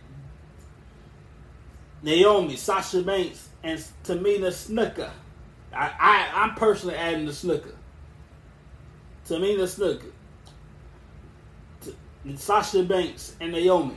Naomi, 2.02 2.56
Sasha 2.56 3.02
Banks, 3.02 3.50
and 3.64 3.80
Tamina 4.04 4.50
Snuka. 4.50 5.10
I, 5.74 5.92
I 6.00 6.30
I'm 6.44 6.56
personally 6.56 6.96
adding 6.96 7.26
the 7.26 7.32
Snuka. 7.32 7.74
Tamina 9.28 9.64
Snuka. 9.64 10.12
Sasha 12.36 12.84
Banks 12.84 13.36
and 13.40 13.54
Naomi 13.54 13.96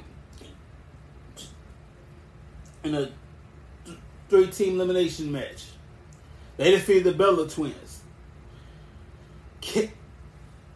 in 2.85 2.95
a 2.95 3.11
th- 3.85 3.99
three 4.29 4.47
team 4.47 4.75
elimination 4.75 5.33
match. 5.33 5.67
They 6.57 6.71
defeated 6.71 7.05
the 7.05 7.13
Bella 7.13 7.49
Twins. 7.49 8.03
Ke- 9.61 9.91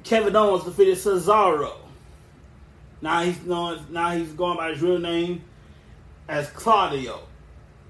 Kevin 0.02 0.34
Owens 0.34 0.64
defeated 0.64 0.96
Cesaro. 0.96 1.76
Now 3.00 3.22
he's 3.22 3.40
known. 3.44 3.86
Now 3.90 4.10
he's 4.10 4.32
going 4.32 4.56
by 4.56 4.70
his 4.70 4.82
real 4.82 4.98
name 4.98 5.44
as 6.28 6.48
Claudio, 6.50 7.20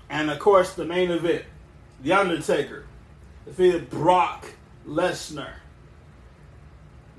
and 0.08 0.30
of 0.30 0.38
course 0.38 0.74
the 0.74 0.84
main 0.84 1.10
event, 1.10 1.44
The 2.02 2.12
Undertaker 2.12 2.86
defeated 3.44 3.90
Brock 3.90 4.46
Lesnar 4.86 5.54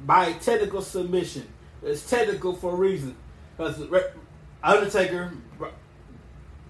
by 0.06 0.34
technical 0.34 0.82
submission. 0.82 1.48
It's 1.84 2.08
technical 2.10 2.54
for 2.54 2.74
a 2.74 2.76
reason 2.76 3.16
because 3.56 3.80
Undertaker, 4.64 5.32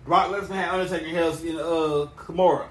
Brock 0.05 0.29
Lesnar 0.29 0.55
had 0.55 0.69
Undertaker 0.69 1.07
held 1.07 1.43
in 1.43 1.55
uh 1.57 2.07
Kimura. 2.17 2.67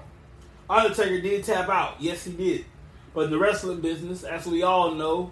Undertaker 0.69 1.21
did 1.21 1.43
tap 1.43 1.69
out, 1.69 1.95
yes 1.99 2.23
he 2.23 2.31
did, 2.33 2.65
but 3.13 3.25
in 3.25 3.31
the 3.31 3.37
wrestling 3.37 3.81
business, 3.81 4.23
as 4.23 4.45
we 4.47 4.63
all 4.63 4.91
know, 4.95 5.31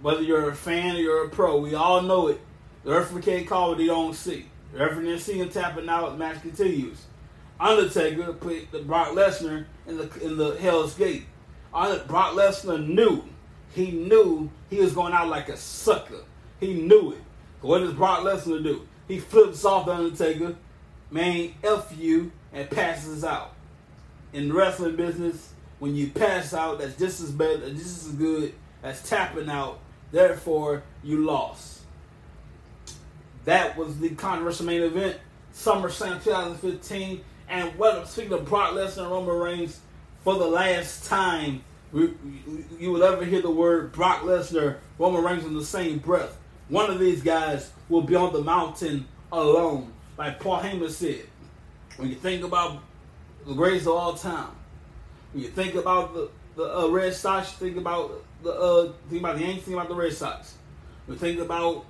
whether 0.00 0.22
you're 0.22 0.50
a 0.50 0.54
fan 0.54 0.96
or 0.96 0.98
you're 0.98 1.24
a 1.26 1.28
pro, 1.28 1.58
we 1.58 1.74
all 1.74 2.02
know 2.02 2.28
it. 2.28 2.40
The 2.82 2.90
referee 2.90 3.22
can't 3.22 3.46
call 3.46 3.70
what 3.70 3.78
he 3.78 3.86
don't 3.86 4.14
see. 4.14 4.46
Didn't 4.72 5.20
him 5.20 5.48
tapping 5.50 5.88
out. 5.88 6.18
Match 6.18 6.42
continues. 6.42 7.04
Undertaker 7.60 8.32
put 8.32 8.70
the 8.72 8.80
Brock 8.80 9.08
Lesnar 9.08 9.66
in 9.86 9.96
the 9.96 10.24
in 10.24 10.36
the 10.36 10.56
Hell's 10.56 10.94
Gate. 10.94 11.26
Brock 11.72 12.34
Lesnar 12.34 12.86
knew. 12.86 13.24
He 13.74 13.90
knew 13.90 14.50
he 14.68 14.80
was 14.80 14.92
going 14.92 15.12
out 15.12 15.28
like 15.28 15.48
a 15.48 15.56
sucker. 15.56 16.24
He 16.60 16.74
knew 16.74 17.12
it. 17.12 17.22
What 17.60 17.78
does 17.78 17.94
Brock 17.94 18.20
Lesnar 18.20 18.62
do? 18.62 18.86
He 19.08 19.18
flips 19.18 19.64
off 19.64 19.86
the 19.86 19.92
Undertaker, 19.92 20.56
man, 21.10 21.54
F 21.62 21.92
you, 21.96 22.32
and 22.52 22.68
passes 22.68 23.24
out. 23.24 23.54
In 24.32 24.48
the 24.48 24.54
wrestling 24.54 24.96
business, 24.96 25.52
when 25.78 25.94
you 25.94 26.10
pass 26.10 26.52
out, 26.52 26.80
that's 26.80 26.98
just 26.98 27.20
as 27.20 27.30
bad, 27.30 27.60
just 27.76 28.06
as 28.06 28.12
good 28.12 28.54
as 28.82 29.02
tapping 29.08 29.48
out 29.48 29.80
Therefore, 30.12 30.82
you 31.02 31.24
lost. 31.24 31.80
That 33.44 33.76
was 33.76 33.98
the 33.98 34.10
controversial 34.10 34.66
main 34.66 34.82
event, 34.82 35.18
SummerSlam 35.54 36.22
2015. 36.22 37.24
And 37.48 37.76
what 37.78 38.08
speaking 38.08 38.32
of 38.32 38.44
Brock 38.44 38.72
Lesnar 38.72 39.02
and 39.02 39.10
Roman 39.10 39.36
Reigns, 39.36 39.80
for 40.22 40.34
the 40.34 40.46
last 40.46 41.04
time 41.04 41.64
we, 41.92 42.14
you 42.78 42.90
will 42.92 43.02
ever 43.02 43.24
hear 43.24 43.42
the 43.42 43.50
word 43.50 43.92
Brock 43.92 44.22
Lesnar, 44.22 44.78
Roman 44.98 45.22
Reigns 45.22 45.44
in 45.44 45.54
the 45.54 45.64
same 45.64 45.98
breath. 45.98 46.38
One 46.68 46.90
of 46.90 46.98
these 46.98 47.22
guys 47.22 47.70
will 47.88 48.02
be 48.02 48.14
on 48.14 48.32
the 48.32 48.42
mountain 48.42 49.06
alone, 49.30 49.92
like 50.16 50.40
Paul 50.40 50.60
Heyman 50.60 50.90
said. 50.90 51.26
When 51.96 52.08
you 52.08 52.14
think 52.14 52.44
about 52.44 52.82
the 53.46 53.54
greatest 53.54 53.86
of 53.86 53.94
all 53.94 54.14
time, 54.14 54.50
when 55.32 55.42
you 55.42 55.50
think 55.50 55.74
about 55.74 56.14
the 56.14 56.30
the 56.54 56.78
uh, 56.78 56.88
Red 56.88 57.14
Sox, 57.14 57.52
think 57.52 57.76
about 57.76 58.22
the 58.42 58.52
uh, 58.52 58.92
think 59.08 59.22
about 59.22 59.36
the 59.36 59.44
Yankees, 59.44 59.64
think 59.64 59.76
about 59.76 59.88
the 59.88 59.94
Red 59.94 60.12
Sox. 60.12 60.54
You 61.08 61.16
think 61.16 61.40
about 61.40 61.84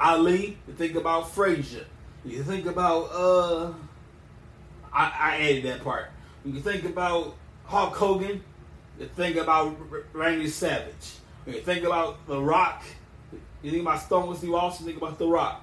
Ali, 0.00 0.58
you 0.66 0.74
think 0.74 0.94
about 0.94 1.30
Frazier. 1.30 1.86
You 2.24 2.42
think 2.42 2.66
about 2.66 3.10
uh, 3.12 3.72
I, 4.92 5.12
I 5.18 5.36
added 5.36 5.64
that 5.64 5.84
part. 5.84 6.10
When 6.42 6.54
you 6.54 6.60
think 6.60 6.84
about 6.84 7.36
Hulk 7.64 7.94
Hogan, 7.94 8.42
you 8.98 9.06
think 9.06 9.36
about 9.36 9.76
Randy 10.12 10.48
Savage. 10.48 11.16
When 11.44 11.54
you 11.54 11.62
think 11.62 11.84
about 11.84 12.26
The 12.26 12.40
Rock, 12.40 12.82
you 13.62 13.70
think 13.70 13.82
about 13.82 14.02
Stone 14.02 14.24
Cold 14.24 14.38
Steve 14.38 14.54
Austin, 14.54 14.86
think 14.86 14.98
about 14.98 15.18
The 15.18 15.28
Rock. 15.28 15.62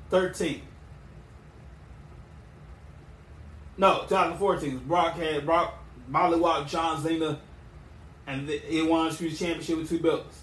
13. 0.10 0.62
No, 3.77 4.05
2014. 4.08 4.79
Brock 4.88 5.15
had 5.15 5.46
Brock 5.46 5.84
Mollywop 6.10 6.67
John 6.67 7.03
Cena, 7.03 7.39
and 8.27 8.50
he 8.50 8.82
won 8.82 9.10
the 9.10 9.32
championship 9.32 9.77
with 9.77 9.89
two 9.89 10.00
belts. 10.00 10.41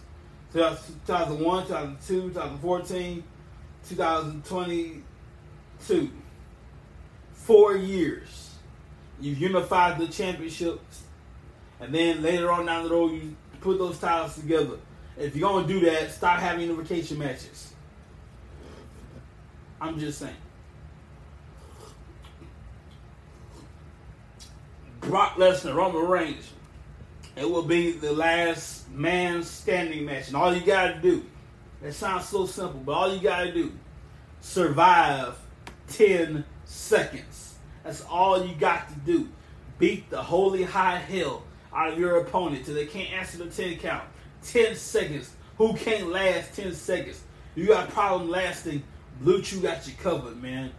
2001, 0.52 1.66
2002, 1.66 2.28
2014, 2.28 3.24
2022. 3.88 6.10
Four 7.32 7.76
years. 7.76 8.50
You've 9.20 9.38
unified 9.38 9.98
the 9.98 10.08
championships, 10.08 11.04
and 11.80 11.94
then 11.94 12.22
later 12.22 12.52
on 12.52 12.66
down 12.66 12.84
the 12.84 12.90
road, 12.90 13.12
you 13.12 13.34
put 13.60 13.78
those 13.78 13.98
titles 13.98 14.34
together. 14.34 14.76
If 15.16 15.36
you're 15.36 15.48
gonna 15.48 15.66
do 15.66 15.80
that, 15.80 16.10
stop 16.10 16.40
having 16.40 16.68
unification 16.68 17.18
matches. 17.18 17.72
I'm 19.80 19.98
just 19.98 20.18
saying. 20.18 20.34
Brock 25.02 25.34
Lesnar, 25.34 25.74
Roman 25.74 26.06
Reigns. 26.06 26.50
It 27.34 27.48
will 27.48 27.64
be 27.64 27.92
the 27.92 28.12
last 28.12 28.88
man 28.90 29.42
standing 29.42 30.04
match. 30.04 30.28
And 30.28 30.36
all 30.36 30.54
you 30.54 30.64
got 30.64 30.94
to 30.94 31.00
do, 31.00 31.24
it 31.82 31.92
sounds 31.92 32.28
so 32.28 32.46
simple, 32.46 32.80
but 32.80 32.92
all 32.92 33.12
you 33.12 33.20
got 33.20 33.44
to 33.44 33.52
do, 33.52 33.72
survive 34.40 35.36
10 35.88 36.44
seconds. 36.64 37.54
That's 37.82 38.02
all 38.04 38.46
you 38.46 38.54
got 38.54 38.88
to 38.88 38.94
do. 38.94 39.28
Beat 39.78 40.08
the 40.08 40.22
holy 40.22 40.62
high 40.62 40.98
hell 40.98 41.42
out 41.74 41.92
of 41.92 41.98
your 41.98 42.20
opponent 42.20 42.64
till 42.64 42.74
they 42.74 42.86
can't 42.86 43.12
answer 43.12 43.38
the 43.38 43.46
10 43.46 43.78
count. 43.78 44.04
10 44.44 44.76
seconds. 44.76 45.34
Who 45.58 45.74
can't 45.74 46.10
last 46.10 46.54
10 46.54 46.74
seconds? 46.74 47.22
You 47.54 47.66
got 47.66 47.88
a 47.88 47.92
problem 47.92 48.30
lasting, 48.30 48.82
BlueChew 49.22 49.62
got 49.62 49.86
you 49.86 49.94
covered, 50.00 50.40
man. 50.40 50.70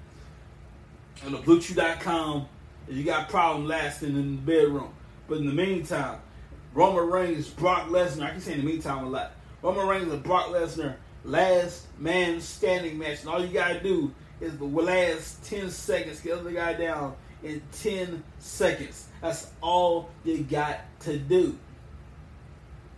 On 1.26 1.32
the 1.34 1.38
BlueChew.com, 1.40 2.48
if 2.88 2.96
you 2.96 3.04
got 3.04 3.30
problem 3.30 3.68
lasting 3.68 4.16
in 4.16 4.36
the 4.36 4.42
bedroom. 4.42 4.94
But 5.28 5.40
in 5.40 5.48
the 5.48 5.54
meantime, 5.54 6.20
Roman 6.74 7.10
Reigns, 7.10 7.50
Brock 7.50 7.88
Lesnar. 7.88 8.24
I 8.24 8.32
can 8.32 8.42
say 8.42 8.54
in 8.54 8.60
the 8.60 8.66
meantime 8.66 9.06
a 9.06 9.10
lot. 9.10 9.34
Roman 9.62 9.88
Reigns 9.88 10.12
and 10.12 10.24
Brock 10.24 10.48
Lesnar, 10.48 10.96
last 11.24 11.88
man 11.98 12.42
standing 12.42 12.98
match. 12.98 13.22
And 13.22 13.30
all 13.30 13.44
you 13.44 13.54
gotta 13.54 13.80
do 13.80 14.14
is 14.42 14.58
the 14.58 14.66
last 14.66 15.44
10 15.46 15.70
seconds, 15.70 16.20
get 16.20 16.36
the 16.36 16.40
other 16.42 16.52
guy 16.52 16.74
down 16.74 17.16
in 17.44 17.62
10 17.72 18.24
seconds. 18.40 19.08
That's 19.22 19.52
all 19.62 20.10
you 20.24 20.40
got 20.40 20.82
to 21.02 21.18
do. 21.18 21.58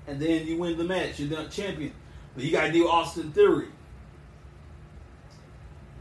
And 0.08 0.20
then 0.20 0.48
you 0.48 0.58
win 0.58 0.77
the 0.77 0.84
match. 0.84 1.20
You're 1.20 1.30
the 1.30 1.50
champion. 1.50 1.94
But 2.36 2.44
you 2.44 2.51
gotta 2.51 2.72
do 2.72 2.88
Austin 2.88 3.32
Theory. 3.32 3.68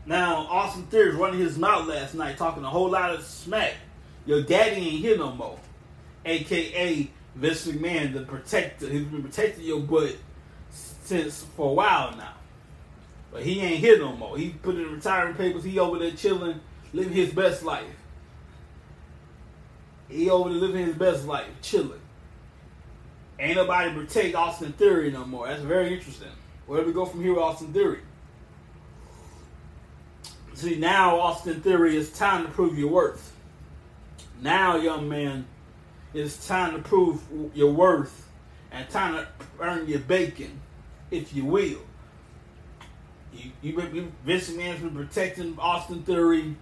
Now, 0.06 0.46
Austin 0.50 0.84
Theory 0.86 1.08
was 1.08 1.16
running 1.16 1.40
his 1.40 1.58
mouth 1.58 1.86
last 1.86 2.14
night, 2.14 2.36
talking 2.36 2.62
a 2.62 2.70
whole 2.70 2.90
lot 2.90 3.12
of 3.12 3.24
smack. 3.24 3.74
Your 4.26 4.42
daddy 4.42 4.76
ain't 4.76 5.00
here 5.00 5.16
no 5.16 5.32
more. 5.32 5.58
AKA 6.26 7.10
Vince 7.34 7.66
McMahon, 7.66 8.12
the 8.12 8.22
protector. 8.22 8.88
He's 8.88 9.04
been 9.04 9.22
protecting 9.22 9.64
your 9.64 9.80
butt 9.80 10.16
since 10.70 11.44
for 11.56 11.70
a 11.70 11.72
while 11.72 12.16
now. 12.16 12.34
But 13.32 13.42
he 13.42 13.60
ain't 13.60 13.80
here 13.80 13.98
no 13.98 14.14
more. 14.14 14.36
He 14.36 14.50
put 14.50 14.76
in 14.76 14.92
retirement 14.92 15.36
papers. 15.36 15.64
He 15.64 15.78
over 15.78 15.98
there 15.98 16.12
chilling, 16.12 16.60
living 16.92 17.12
his 17.12 17.32
best 17.32 17.62
life. 17.62 17.84
He 20.08 20.30
over 20.30 20.50
there 20.50 20.58
living 20.58 20.86
his 20.86 20.96
best 20.96 21.26
life, 21.26 21.48
chilling. 21.62 22.00
Ain't 23.38 23.56
nobody 23.56 23.92
protect 23.92 24.34
Austin 24.34 24.72
Theory 24.72 25.10
no 25.10 25.24
more. 25.24 25.48
That's 25.48 25.62
very 25.62 25.92
interesting. 25.94 26.28
Where 26.66 26.80
do 26.80 26.86
we 26.86 26.92
go 26.92 27.04
from 27.04 27.22
here 27.22 27.34
with 27.34 27.42
Austin 27.42 27.72
Theory? 27.72 28.00
See, 30.54 30.76
now 30.76 31.18
Austin 31.18 31.60
Theory, 31.60 31.96
it's 31.96 32.16
time 32.16 32.46
to 32.46 32.50
prove 32.50 32.78
your 32.78 32.88
worth. 32.88 33.34
Now, 34.40 34.76
young 34.76 35.08
man, 35.08 35.46
it's 36.14 36.46
time 36.46 36.76
to 36.76 36.78
prove 36.80 37.22
your 37.54 37.72
worth 37.72 38.28
and 38.70 38.88
time 38.88 39.14
to 39.14 39.26
earn 39.60 39.88
your 39.88 39.98
bacon, 39.98 40.60
if 41.10 41.34
you 41.34 41.44
will. 41.44 41.80
You, 43.32 43.50
you, 43.62 44.12
Vince 44.24 44.48
McMahon's 44.50 44.80
been 44.80 44.94
protecting 44.94 45.58
Austin 45.58 46.04
Theory 46.04 46.54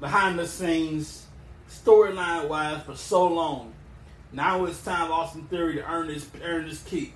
behind 0.00 0.36
the 0.36 0.48
scenes, 0.48 1.26
storyline 1.70 2.48
wise, 2.48 2.82
for 2.82 2.96
so 2.96 3.28
long. 3.28 3.72
Now 4.32 4.64
it's 4.64 4.82
time 4.82 5.12
Austin 5.12 5.44
Theory 5.44 5.74
to 5.74 5.88
earn 5.88 6.08
his 6.08 6.28
earn 6.42 6.66
his 6.66 6.82
keep. 6.82 7.12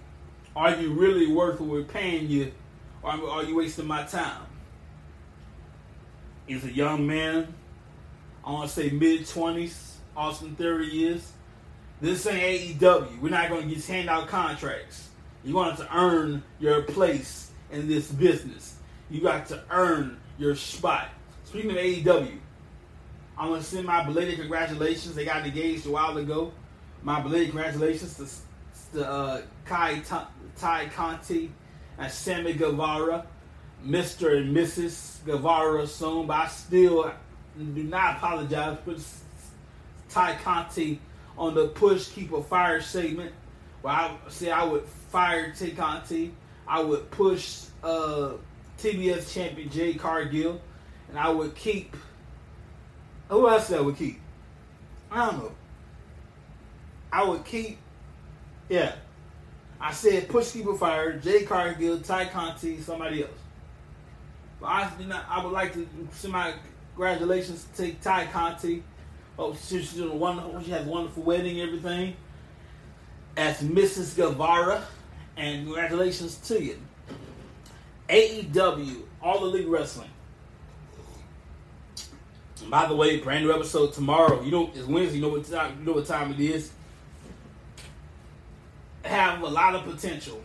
Are 0.54 0.76
you 0.76 0.92
really 0.92 1.26
worth 1.26 1.60
what 1.60 1.68
we're 1.68 1.82
paying 1.82 2.28
you, 2.28 2.52
or 3.02 3.10
are 3.10 3.42
you 3.42 3.56
wasting 3.56 3.86
my 3.86 4.04
time? 4.04 4.42
He's 6.46 6.64
a 6.64 6.72
young 6.72 7.06
man. 7.06 7.54
I 8.44 8.52
want 8.52 8.68
to 8.68 8.74
say 8.74 8.90
mid 8.90 9.26
twenties 9.26 9.96
Austin 10.16 10.54
Theory 10.56 11.04
is. 11.04 11.32
This 12.00 12.26
ain't 12.26 12.80
AEW. 12.80 13.20
We're 13.20 13.30
not 13.30 13.48
going 13.48 13.68
to 13.68 13.74
just 13.74 13.88
hand 13.88 14.10
out 14.10 14.28
contracts. 14.28 15.08
You 15.44 15.54
want 15.54 15.78
to 15.78 15.96
earn 15.96 16.42
your 16.60 16.82
place 16.82 17.50
in 17.70 17.88
this 17.88 18.10
business. 18.10 18.76
You 19.10 19.20
got 19.20 19.46
to 19.46 19.62
earn 19.70 20.18
your 20.38 20.54
spot. 20.56 21.08
Speaking 21.44 21.70
of 21.70 21.76
AEW, 21.76 22.38
I 23.36 23.48
want 23.48 23.62
to 23.62 23.68
send 23.68 23.86
my 23.86 24.04
belated 24.04 24.38
congratulations. 24.38 25.14
They 25.14 25.24
got 25.24 25.46
engaged 25.46 25.86
a 25.86 25.90
while 25.90 26.16
ago. 26.18 26.52
My 27.02 27.20
belated 27.20 27.50
congratulations 27.50 28.16
to, 28.16 28.98
to 28.98 29.08
uh, 29.08 29.42
Kai 29.64 30.02
Tay 30.56 30.88
Conti 30.94 31.52
and 31.98 32.12
Sammy 32.12 32.54
Guevara, 32.54 33.26
Mr. 33.84 34.38
and 34.38 34.56
Mrs. 34.56 35.24
Guevara 35.24 35.86
soon. 35.86 36.26
But 36.26 36.36
I 36.36 36.48
still 36.48 37.12
do 37.56 37.82
not 37.84 38.16
apologize 38.16 38.78
for 38.84 38.96
Ty 40.08 40.36
Conti 40.42 41.00
on 41.36 41.54
the 41.54 41.68
push 41.68 42.08
keep 42.08 42.32
a 42.32 42.42
fire 42.42 42.80
segment 42.80 43.32
where 43.82 43.92
I 43.92 44.16
say 44.28 44.50
I 44.50 44.64
would 44.64 44.84
fire 44.84 45.52
Ty 45.52 45.70
Conti, 45.70 46.32
I 46.66 46.80
would 46.80 47.10
push 47.10 47.64
uh, 47.82 48.32
TBS 48.78 49.32
champion 49.32 49.68
Jade 49.68 49.98
Cargill, 49.98 50.60
and 51.08 51.18
I 51.18 51.28
would 51.28 51.54
keep 51.54 51.96
who 53.28 53.48
else 53.48 53.72
I 53.72 53.80
would 53.80 53.96
keep? 53.96 54.20
I 55.10 55.26
don't 55.26 55.38
know. 55.38 55.52
I 57.12 57.24
would 57.24 57.44
keep 57.44 57.78
yeah. 58.68 58.94
I 59.80 59.92
said 59.92 60.28
push 60.28 60.52
keep 60.52 60.66
a 60.66 60.76
fire, 60.76 61.18
Jade 61.18 61.46
Cargill, 61.46 62.00
Ty 62.00 62.26
Conti, 62.26 62.80
somebody 62.80 63.24
else. 63.24 63.32
Not 64.64 65.24
I 65.28 65.44
would 65.44 65.52
like 65.52 65.72
to 65.74 65.86
send 66.12 66.32
my 66.32 66.54
congratulations 66.94 67.66
to 67.76 67.92
Ty 67.94 68.26
Conti 68.26 68.82
Oh, 69.38 69.54
she's 69.54 69.92
doing 69.92 70.12
a 70.12 70.14
wonderful. 70.14 70.62
She 70.62 70.70
has 70.70 70.86
a 70.86 70.90
wonderful 70.90 71.22
wedding, 71.22 71.60
everything. 71.60 72.16
As 73.36 73.60
Mrs. 73.60 74.16
Guevara, 74.16 74.84
and 75.36 75.64
congratulations 75.66 76.36
to 76.48 76.62
you. 76.62 76.78
AEW, 78.08 79.02
All 79.20 79.44
Elite 79.44 79.66
Wrestling. 79.66 80.10
And 82.60 82.70
by 82.70 82.86
the 82.86 82.94
way, 82.94 83.18
brand 83.18 83.44
new 83.44 83.52
episode 83.52 83.92
tomorrow. 83.92 84.40
You 84.42 84.52
know 84.52 84.70
it's 84.72 84.86
Wednesday. 84.86 85.16
You 85.16 85.22
know 85.22 85.30
what 85.30 85.44
time? 85.44 85.78
You 85.80 85.86
know 85.86 85.92
what 85.94 86.06
time 86.06 86.32
it 86.32 86.40
is. 86.40 86.70
Have 89.04 89.42
a 89.42 89.48
lot 89.48 89.74
of 89.74 89.84
potential. 89.84 90.40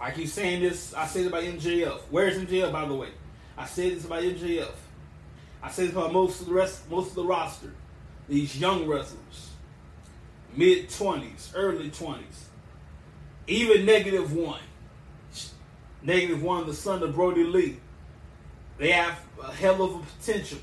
I 0.00 0.10
keep 0.12 0.28
saying 0.28 0.62
this. 0.62 0.94
I 0.94 1.06
say 1.06 1.20
this 1.20 1.28
about 1.28 1.42
MJF. 1.42 2.00
Where's 2.10 2.38
MJF, 2.38 2.72
by 2.72 2.86
the 2.86 2.94
way? 2.94 3.08
I 3.56 3.66
say 3.66 3.90
this 3.90 4.04
about 4.04 4.22
MJF. 4.22 4.70
I 5.62 5.70
say 5.70 5.84
this 5.84 5.92
about 5.92 6.12
most 6.12 6.40
of 6.40 6.46
the 6.46 6.54
rest, 6.54 6.88
most 6.88 7.10
of 7.10 7.14
the 7.16 7.24
roster 7.24 7.72
these 8.28 8.58
young 8.60 8.86
wrestlers, 8.86 9.50
mid 10.54 10.88
20s, 10.88 11.50
early 11.54 11.90
20s, 11.90 12.44
even 13.46 13.86
negative 13.86 14.32
one, 14.34 14.60
negative 16.02 16.42
one, 16.42 16.66
the 16.66 16.74
son 16.74 17.02
of 17.02 17.14
Brodie 17.14 17.44
Lee, 17.44 17.78
they 18.76 18.92
have 18.92 19.18
a 19.42 19.52
hell 19.52 19.82
of 19.82 19.94
a 19.94 19.98
potential 19.98 20.58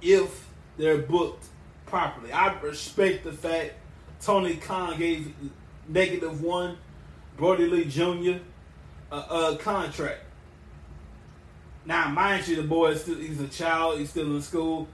if 0.00 0.46
they're 0.78 0.98
booked 0.98 1.46
properly. 1.86 2.32
I 2.32 2.58
respect 2.60 3.24
the 3.24 3.32
fact 3.32 3.74
Tony 4.20 4.56
Khan 4.56 4.96
gave 4.96 5.34
negative 5.88 6.40
one, 6.42 6.78
Brodie 7.36 7.66
Lee 7.66 7.84
Jr. 7.84 8.38
a, 9.14 9.52
a 9.52 9.56
contract. 9.56 10.20
Now, 11.86 12.08
mind 12.08 12.48
you, 12.48 12.56
the 12.56 12.62
boy 12.62 12.92
is 12.92 13.02
still, 13.02 13.16
he's 13.16 13.40
a 13.40 13.48
child, 13.48 13.98
he's 13.98 14.10
still 14.10 14.34
in 14.34 14.42
school. 14.42 14.88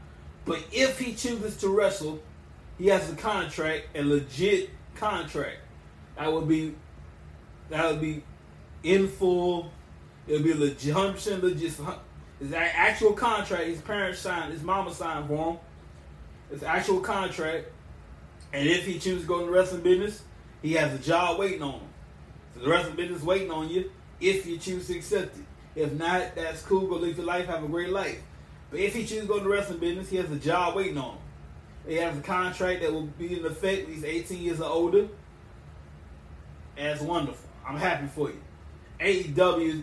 But 0.44 0.64
if 0.72 0.98
he 0.98 1.14
chooses 1.14 1.56
to 1.59 1.68
wrestle, 1.68 2.20
he 2.78 2.88
has 2.88 3.11
a 3.12 3.14
contract, 3.14 3.88
a 3.94 4.02
legit 4.02 4.70
contract. 4.96 5.59
That 6.16 6.33
would 6.33 6.48
be 6.48 6.74
that 7.68 7.88
would 7.90 8.00
be 8.00 8.24
in 8.83 9.09
full. 9.09 9.70
It 10.26 10.33
would 10.33 10.44
be 10.44 10.54
legit, 10.54 10.92
hundred 10.92 11.14
percent 11.14 11.44
legit. 11.44 11.74
His 12.40 12.52
actual 12.52 13.12
contract, 13.12 13.64
his 13.64 13.80
parents 13.80 14.18
signed, 14.18 14.52
his 14.52 14.62
mama 14.62 14.94
signed 14.94 15.28
for 15.28 15.52
him. 15.52 15.59
It's 16.50 16.62
actual 16.62 17.00
contract. 17.00 17.66
And 18.52 18.66
if 18.66 18.85
he 18.87 18.94
chooses 18.94 19.22
to 19.22 19.28
go 19.28 19.40
in 19.40 19.46
the 19.46 19.52
wrestling 19.52 19.83
business, 19.83 20.22
he 20.62 20.72
has 20.72 20.92
a 20.92 20.98
job 20.98 21.38
waiting 21.38 21.62
on 21.62 21.74
him. 21.74 21.88
So 22.54 22.61
the 22.61 22.70
wrestling 22.70 22.96
business 22.96 23.22
waiting 23.22 23.50
on 23.50 23.68
you 23.68 23.90
if 24.20 24.46
you 24.46 24.59
choose 24.59 24.87
to 24.88 24.96
accept 24.96 25.37
it. 25.37 25.44
If 25.74 25.92
not, 25.92 26.35
that's 26.35 26.62
cool. 26.62 26.87
Go 26.87 26.96
live 26.96 27.16
your 27.16 27.26
life, 27.26 27.46
have 27.46 27.64
a 27.64 27.68
great 27.68 27.90
life. 27.90 28.20
But 28.70 28.80
if 28.80 28.94
he 28.94 29.02
chooses 29.02 29.22
to 29.22 29.26
go 29.26 29.38
in 29.38 29.44
the 29.44 29.50
wrestling 29.50 29.78
business, 29.78 30.11
he 30.11 30.16
has 30.16 30.30
a 30.30 30.37
job 30.37 30.76
waiting 30.76 30.98
on 30.98 31.12
him. 31.12 31.18
He 31.87 31.94
has 31.96 32.16
a 32.16 32.20
contract 32.20 32.83
that 32.83 32.92
will 32.92 33.06
be 33.06 33.38
in 33.38 33.44
effect. 33.44 33.87
When 33.87 33.94
he's 33.94 34.04
18 34.04 34.42
years 34.42 34.61
or 34.61 34.68
older. 34.68 35.09
It's 36.76 37.02
wonderful. 37.02 37.48
I'm 37.66 37.76
happy 37.76 38.06
for 38.06 38.30
you. 38.30 38.40
AEW, 39.00 39.83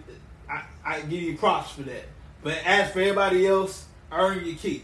I, 0.49 0.63
I 0.85 1.01
give 1.01 1.21
you 1.21 1.37
props 1.37 1.71
for 1.71 1.83
that. 1.83 2.05
But 2.43 2.57
as 2.65 2.91
for 2.91 2.99
everybody 2.99 3.47
else, 3.47 3.85
earn 4.11 4.45
your 4.45 4.55
keep. 4.55 4.83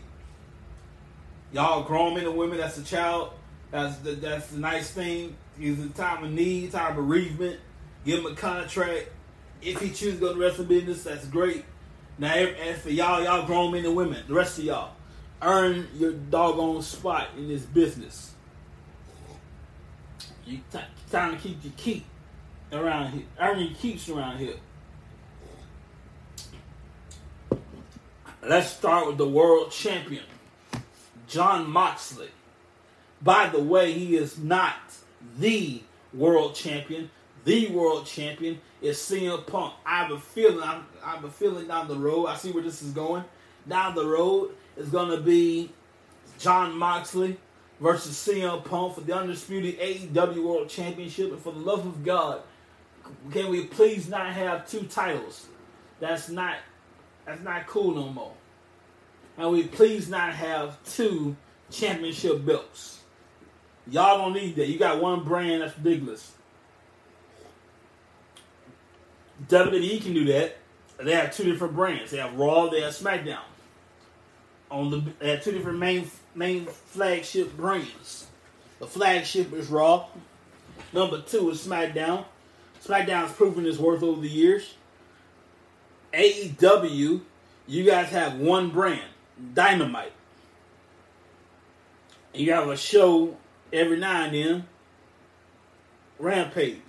Y'all 1.52 1.84
grown 1.84 2.16
men 2.16 2.26
and 2.26 2.36
women, 2.36 2.58
that's 2.58 2.78
a 2.78 2.84
child. 2.84 3.32
That's 3.72 3.98
the, 3.98 4.12
that's 4.14 4.48
the 4.48 4.60
nice 4.60 4.92
thing. 4.92 5.36
He's 5.58 5.84
a 5.84 5.90
time 5.90 6.24
of 6.24 6.32
need, 6.32 6.72
time 6.72 6.92
of 6.92 6.96
bereavement. 6.96 7.60
Give 8.06 8.20
him 8.20 8.32
a 8.32 8.36
contract. 8.36 9.10
If 9.64 9.82
he 9.82 9.90
chooses 9.90 10.16
to 10.16 10.20
go 10.20 10.28
to 10.30 10.34
the 10.34 10.40
wrestling 10.40 10.68
business, 10.68 11.04
that's 11.04 11.26
great. 11.28 11.66
Now, 12.18 12.34
as 12.34 12.80
for 12.80 12.90
y'all, 12.90 13.24
y'all 13.24 13.46
grown 13.46 13.72
men 13.72 13.86
and 13.86 13.96
women, 13.96 14.24
the 14.28 14.34
rest 14.34 14.60
of 14.60 14.66
y'all, 14.66 14.94
earn 15.42 15.88
your 15.96 16.12
doggone 16.14 16.82
spot 16.82 17.30
in 17.38 17.48
this 17.48 17.64
business. 17.64 18.34
You 20.46 20.60
t- 20.72 20.80
time 21.10 21.36
to 21.36 21.42
keep 21.42 21.64
your 21.64 21.74
keep 21.78 22.06
around 22.72 23.14
here. 23.14 23.24
Earn 23.40 23.60
your 23.60 23.74
keeps 23.76 24.10
around 24.10 24.38
here. 24.38 24.56
Let's 28.46 28.70
start 28.70 29.08
with 29.08 29.18
the 29.18 29.28
world 29.28 29.72
champion, 29.72 30.26
Jon 31.28 31.70
Moxley. 31.70 32.30
By 33.22 33.48
the 33.48 33.64
way, 33.64 33.94
he 33.94 34.18
is 34.18 34.38
not 34.38 34.76
the 35.40 35.82
world 36.14 36.54
champion. 36.54 37.10
The 37.46 37.68
world 37.68 38.06
champion 38.06 38.62
is 38.82 38.98
CM 38.98 39.46
Punk. 39.46 39.74
I 39.86 39.98
have 40.04 40.12
a 40.12 40.20
feeling. 40.20 40.64
I 40.64 40.82
have 41.04 41.24
a 41.24 41.30
feeling 41.30 41.68
down 41.68 41.88
the 41.88 41.96
road. 41.96 42.28
I 42.28 42.38
see 42.38 42.52
where 42.52 42.64
this 42.64 42.82
is 42.82 42.92
going. 42.92 43.24
Down 43.68 43.96
the 43.96 44.06
road 44.06 44.52
is 44.78 44.90
going 44.90 45.10
to 45.10 45.22
be 45.22 45.72
Jon 46.40 46.78
Moxley 46.78 47.38
versus 47.80 48.16
CM 48.16 48.64
Punk 48.64 48.96
for 48.96 49.02
the 49.02 49.14
undisputed 49.14 49.80
AEW 49.80 50.44
World 50.44 50.70
Championship. 50.70 51.32
And 51.32 51.42
for 51.42 51.52
the 51.52 51.60
love 51.60 51.86
of 51.86 52.04
God, 52.04 52.42
can 53.32 53.50
we 53.50 53.66
please 53.66 54.08
not 54.08 54.28
have 54.34 54.70
two 54.70 54.84
titles? 54.84 55.48
That's 56.00 56.30
not 56.30 56.56
that's 57.26 57.42
not 57.42 57.68
cool 57.68 57.96
no 57.96 58.10
more. 58.10 58.34
And 59.38 59.52
we 59.52 59.64
please 59.64 60.10
not 60.10 60.34
have 60.34 60.78
two 60.84 61.36
championship 61.72 62.46
belts. 62.46 63.02
Y'all 63.88 64.18
don't 64.18 64.34
need 64.34 64.56
that. 64.56 64.68
You 64.68 64.78
got 64.78 65.02
one 65.02 65.24
brand 65.24 65.62
that's 65.62 65.78
ridiculous. 65.78 66.32
WWE 69.48 70.02
can 70.02 70.14
do 70.14 70.26
that. 70.26 70.58
They 70.98 71.14
have 71.14 71.36
two 71.36 71.44
different 71.44 71.76
brands. 71.76 72.12
They 72.12 72.18
have 72.18 72.36
Raw, 72.36 72.68
they 72.68 72.82
have 72.82 72.94
SmackDown. 72.94 73.40
On 74.70 74.90
the 74.90 75.04
they 75.20 75.32
have 75.32 75.44
two 75.44 75.52
different 75.52 75.80
main 75.80 76.10
main 76.36 76.66
flagship 76.66 77.56
brands. 77.56 78.28
The 78.80 78.88
flagship 78.88 79.54
is 79.54 79.68
Raw. 79.70 80.08
Number 80.92 81.22
two 81.22 81.50
is 81.50 81.66
SmackDown. 81.66 82.26
SmackDown's 82.84 83.34
proven 83.34 83.66
its 83.66 83.78
worth 83.78 84.04
over 84.04 84.22
the 84.22 84.30
years. 84.30 84.76
AEW, 86.14 87.22
you 87.68 87.84
guys 87.84 88.10
have 88.10 88.38
one 88.38 88.70
brand, 88.70 89.10
Dynamite. 89.54 90.12
You 92.34 92.52
have 92.54 92.70
a 92.70 92.78
show 92.78 93.38
every 93.72 93.98
now 93.98 94.24
and 94.24 94.34
then, 94.34 94.68
Rampage. 96.20 96.82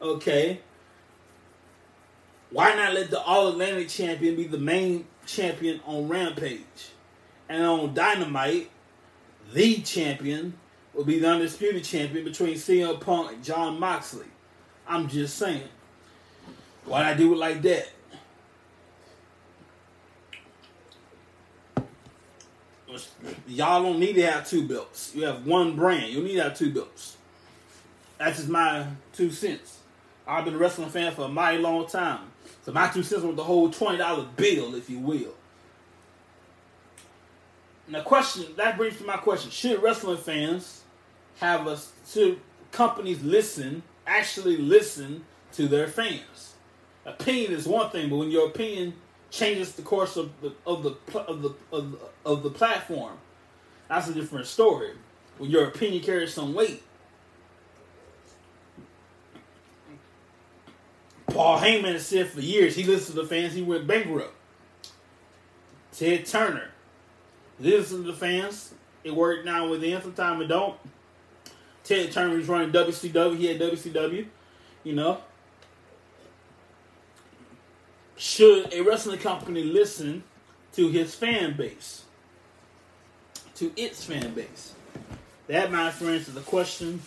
Okay. 0.00 0.60
Why 2.56 2.74
not 2.74 2.94
let 2.94 3.10
the 3.10 3.20
All 3.20 3.48
Atlantic 3.48 3.90
champion 3.90 4.34
be 4.34 4.44
the 4.46 4.56
main 4.56 5.06
champion 5.26 5.78
on 5.84 6.08
Rampage? 6.08 6.88
And 7.50 7.62
on 7.62 7.92
Dynamite, 7.92 8.70
the 9.52 9.82
champion 9.82 10.54
will 10.94 11.04
be 11.04 11.18
the 11.18 11.28
undisputed 11.28 11.84
champion 11.84 12.24
between 12.24 12.54
CM 12.54 12.98
Punk 12.98 13.30
and 13.30 13.44
Jon 13.44 13.78
Moxley. 13.78 14.24
I'm 14.88 15.06
just 15.06 15.36
saying. 15.36 15.68
Why 16.86 17.02
not 17.02 17.18
do 17.18 17.34
it 17.34 17.36
like 17.36 17.60
that? 17.60 17.90
Y'all 23.46 23.82
don't 23.82 24.00
need 24.00 24.14
to 24.14 24.22
have 24.22 24.48
two 24.48 24.66
belts. 24.66 25.14
You 25.14 25.26
have 25.26 25.44
one 25.46 25.76
brand. 25.76 26.10
You 26.10 26.22
need 26.22 26.36
to 26.36 26.44
have 26.44 26.56
two 26.56 26.72
belts. 26.72 27.18
That's 28.16 28.38
just 28.38 28.48
my 28.48 28.86
two 29.12 29.30
cents. 29.30 29.80
I've 30.26 30.44
been 30.44 30.54
a 30.54 30.58
wrestling 30.58 30.88
fan 30.88 31.14
for 31.14 31.22
a 31.22 31.28
mighty 31.28 31.58
long 31.58 31.86
time. 31.86 32.32
So 32.64 32.72
my 32.72 32.88
two 32.88 33.02
cents 33.02 33.22
with 33.22 33.36
the 33.36 33.44
whole 33.44 33.70
twenty 33.70 33.98
dollar 33.98 34.26
bill, 34.36 34.74
if 34.74 34.90
you 34.90 34.98
will. 34.98 35.34
Now, 37.88 38.02
question 38.02 38.46
that 38.56 38.76
brings 38.76 38.98
to 38.98 39.04
my 39.04 39.16
question: 39.16 39.50
Should 39.50 39.82
wrestling 39.82 40.16
fans 40.18 40.82
have 41.38 41.66
us? 41.68 41.92
Should 42.08 42.40
companies 42.72 43.22
listen? 43.22 43.82
Actually, 44.06 44.56
listen 44.56 45.24
to 45.52 45.68
their 45.68 45.86
fans. 45.86 46.54
Opinion 47.04 47.52
is 47.52 47.66
one 47.66 47.90
thing, 47.90 48.10
but 48.10 48.16
when 48.16 48.30
your 48.30 48.48
opinion 48.48 48.94
changes 49.30 49.72
the 49.72 49.82
course 49.82 50.16
of 50.16 50.32
the 50.40 50.52
of 50.66 50.82
the 50.82 50.96
of 51.20 51.42
the 51.42 51.54
of 51.70 51.92
the, 51.92 51.98
of 52.24 52.42
the 52.42 52.50
platform, 52.50 53.16
that's 53.88 54.08
a 54.08 54.14
different 54.14 54.46
story. 54.46 54.90
When 55.38 55.50
your 55.50 55.66
opinion 55.68 56.02
carries 56.02 56.34
some 56.34 56.54
weight. 56.54 56.82
Paul 61.36 61.58
Heyman 61.58 62.00
said 62.00 62.28
for 62.30 62.40
years 62.40 62.76
he 62.76 62.84
listened 62.84 63.14
to 63.14 63.22
the 63.22 63.28
fans, 63.28 63.52
he 63.52 63.60
went 63.60 63.86
bankrupt. 63.86 64.32
Ted 65.92 66.24
Turner. 66.24 66.70
Listen 67.60 68.04
to 68.04 68.12
the 68.12 68.16
fans. 68.16 68.72
It 69.04 69.14
worked 69.14 69.44
now 69.44 69.68
with 69.68 69.82
them, 69.82 70.00
sometimes 70.00 70.40
it 70.40 70.46
don't. 70.46 70.78
Ted 71.84 72.10
Turner 72.10 72.36
was 72.36 72.48
running 72.48 72.72
WCW, 72.72 73.36
he 73.36 73.46
had 73.46 73.60
WCW, 73.60 74.26
you 74.82 74.94
know. 74.94 75.18
Should 78.16 78.72
a 78.72 78.80
wrestling 78.80 79.18
company 79.18 79.62
listen 79.62 80.24
to 80.72 80.88
his 80.88 81.14
fan 81.14 81.54
base? 81.54 82.04
To 83.56 83.70
its 83.76 84.02
fan 84.02 84.32
base? 84.32 84.72
That, 85.48 85.70
my 85.70 85.90
friends, 85.90 86.28
is 86.28 86.36
a 86.36 86.40
question 86.40 87.02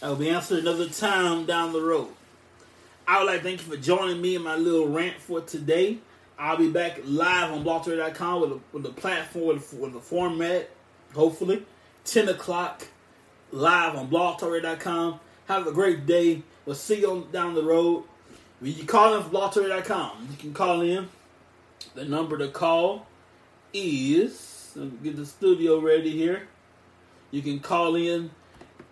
that 0.00 0.08
will 0.08 0.16
be 0.16 0.30
answered 0.30 0.58
another 0.58 0.88
time 0.88 1.46
down 1.46 1.72
the 1.72 1.80
road. 1.80 2.08
I 3.12 3.18
would 3.18 3.26
like 3.26 3.40
to 3.40 3.42
thank 3.42 3.60
you 3.60 3.70
for 3.70 3.76
joining 3.76 4.22
me 4.22 4.36
in 4.36 4.42
my 4.42 4.56
little 4.56 4.88
rant 4.88 5.20
for 5.20 5.42
today. 5.42 5.98
I'll 6.38 6.56
be 6.56 6.70
back 6.70 6.98
live 7.04 7.52
on 7.52 7.62
blogtalk.com 7.62 8.40
with 8.40 8.60
with 8.72 8.86
a 8.86 8.88
platform, 8.88 9.48
with, 9.48 9.70
with 9.74 9.94
a 9.94 10.00
format, 10.00 10.70
hopefully. 11.12 11.66
10 12.06 12.30
o'clock 12.30 12.86
live 13.50 13.96
on 13.96 14.08
blogtalk.com. 14.08 15.20
Have 15.46 15.66
a 15.66 15.72
great 15.72 16.06
day. 16.06 16.42
We'll 16.64 16.74
see 16.74 17.00
you 17.00 17.10
on, 17.10 17.30
down 17.30 17.54
the 17.54 17.62
road. 17.62 18.04
You 18.62 18.82
call 18.84 19.14
in 19.14 19.22
from 19.24 19.32
blogtalk.com, 19.32 20.28
you 20.30 20.36
can 20.38 20.54
call 20.54 20.80
in. 20.80 21.10
The 21.94 22.06
number 22.06 22.38
to 22.38 22.48
call 22.48 23.06
is, 23.74 24.74
get 25.02 25.16
the 25.16 25.26
studio 25.26 25.80
ready 25.80 26.12
here. 26.12 26.48
You 27.30 27.42
can 27.42 27.60
call 27.60 27.94
in 27.94 28.30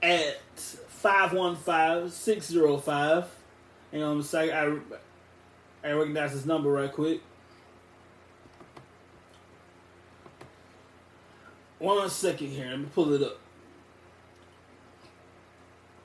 at 0.02 0.42
515 0.56 2.10
605 2.10 3.39
Hang 3.92 4.02
on 4.02 4.18
a 4.18 4.22
second. 4.22 4.54
I, 4.54 4.78
I 5.88 5.92
recognize 5.92 6.32
his 6.32 6.44
number 6.46 6.70
right 6.70 6.92
quick. 6.92 7.20
One 11.78 12.10
second 12.10 12.48
here. 12.48 12.70
Let 12.70 12.80
me 12.80 12.86
pull 12.94 13.12
it 13.14 13.22
up. 13.22 13.38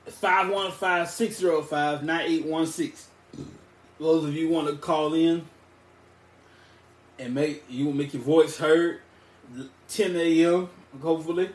515-605-9816. 0.08 3.02
Those 3.98 4.24
of 4.24 4.34
you 4.34 4.48
want 4.48 4.68
to 4.68 4.76
call 4.76 5.12
in 5.14 5.44
and 7.18 7.34
make 7.34 7.64
you 7.68 7.92
make 7.92 8.14
your 8.14 8.22
voice 8.22 8.58
heard 8.58 9.00
10 9.88 10.16
a.m. 10.16 10.68
hopefully 11.00 11.50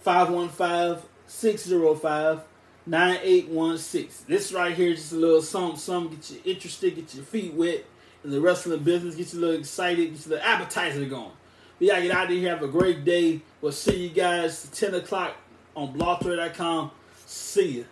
515 0.00 1.06
605 1.26 2.40
9816. 2.86 4.26
This 4.26 4.52
right 4.52 4.74
here 4.74 4.90
is 4.90 4.98
just 4.98 5.12
a 5.12 5.16
little 5.16 5.42
something, 5.42 5.78
something, 5.78 6.16
get 6.16 6.30
you 6.30 6.40
interested, 6.44 6.96
get 6.96 7.14
your 7.14 7.24
feet 7.24 7.54
wet 7.54 7.84
in 8.24 8.30
the 8.30 8.40
wrestling 8.40 8.82
business, 8.82 9.14
get 9.14 9.32
you 9.32 9.38
a 9.38 9.40
little 9.40 9.60
excited, 9.60 10.10
get 10.10 10.26
you 10.26 10.30
the 10.30 10.46
appetizer 10.46 11.04
going. 11.04 11.32
Yeah, 11.78 12.00
get 12.00 12.12
out 12.12 12.24
of 12.24 12.30
here, 12.30 12.50
have 12.50 12.62
a 12.62 12.68
great 12.68 13.04
day. 13.04 13.40
We'll 13.60 13.72
see 13.72 14.06
you 14.06 14.10
guys 14.10 14.68
10 14.72 14.94
o'clock 14.94 15.36
on 15.74 15.92
blogtalk.com. 15.92 16.90
See 17.26 17.70
you. 17.70 17.86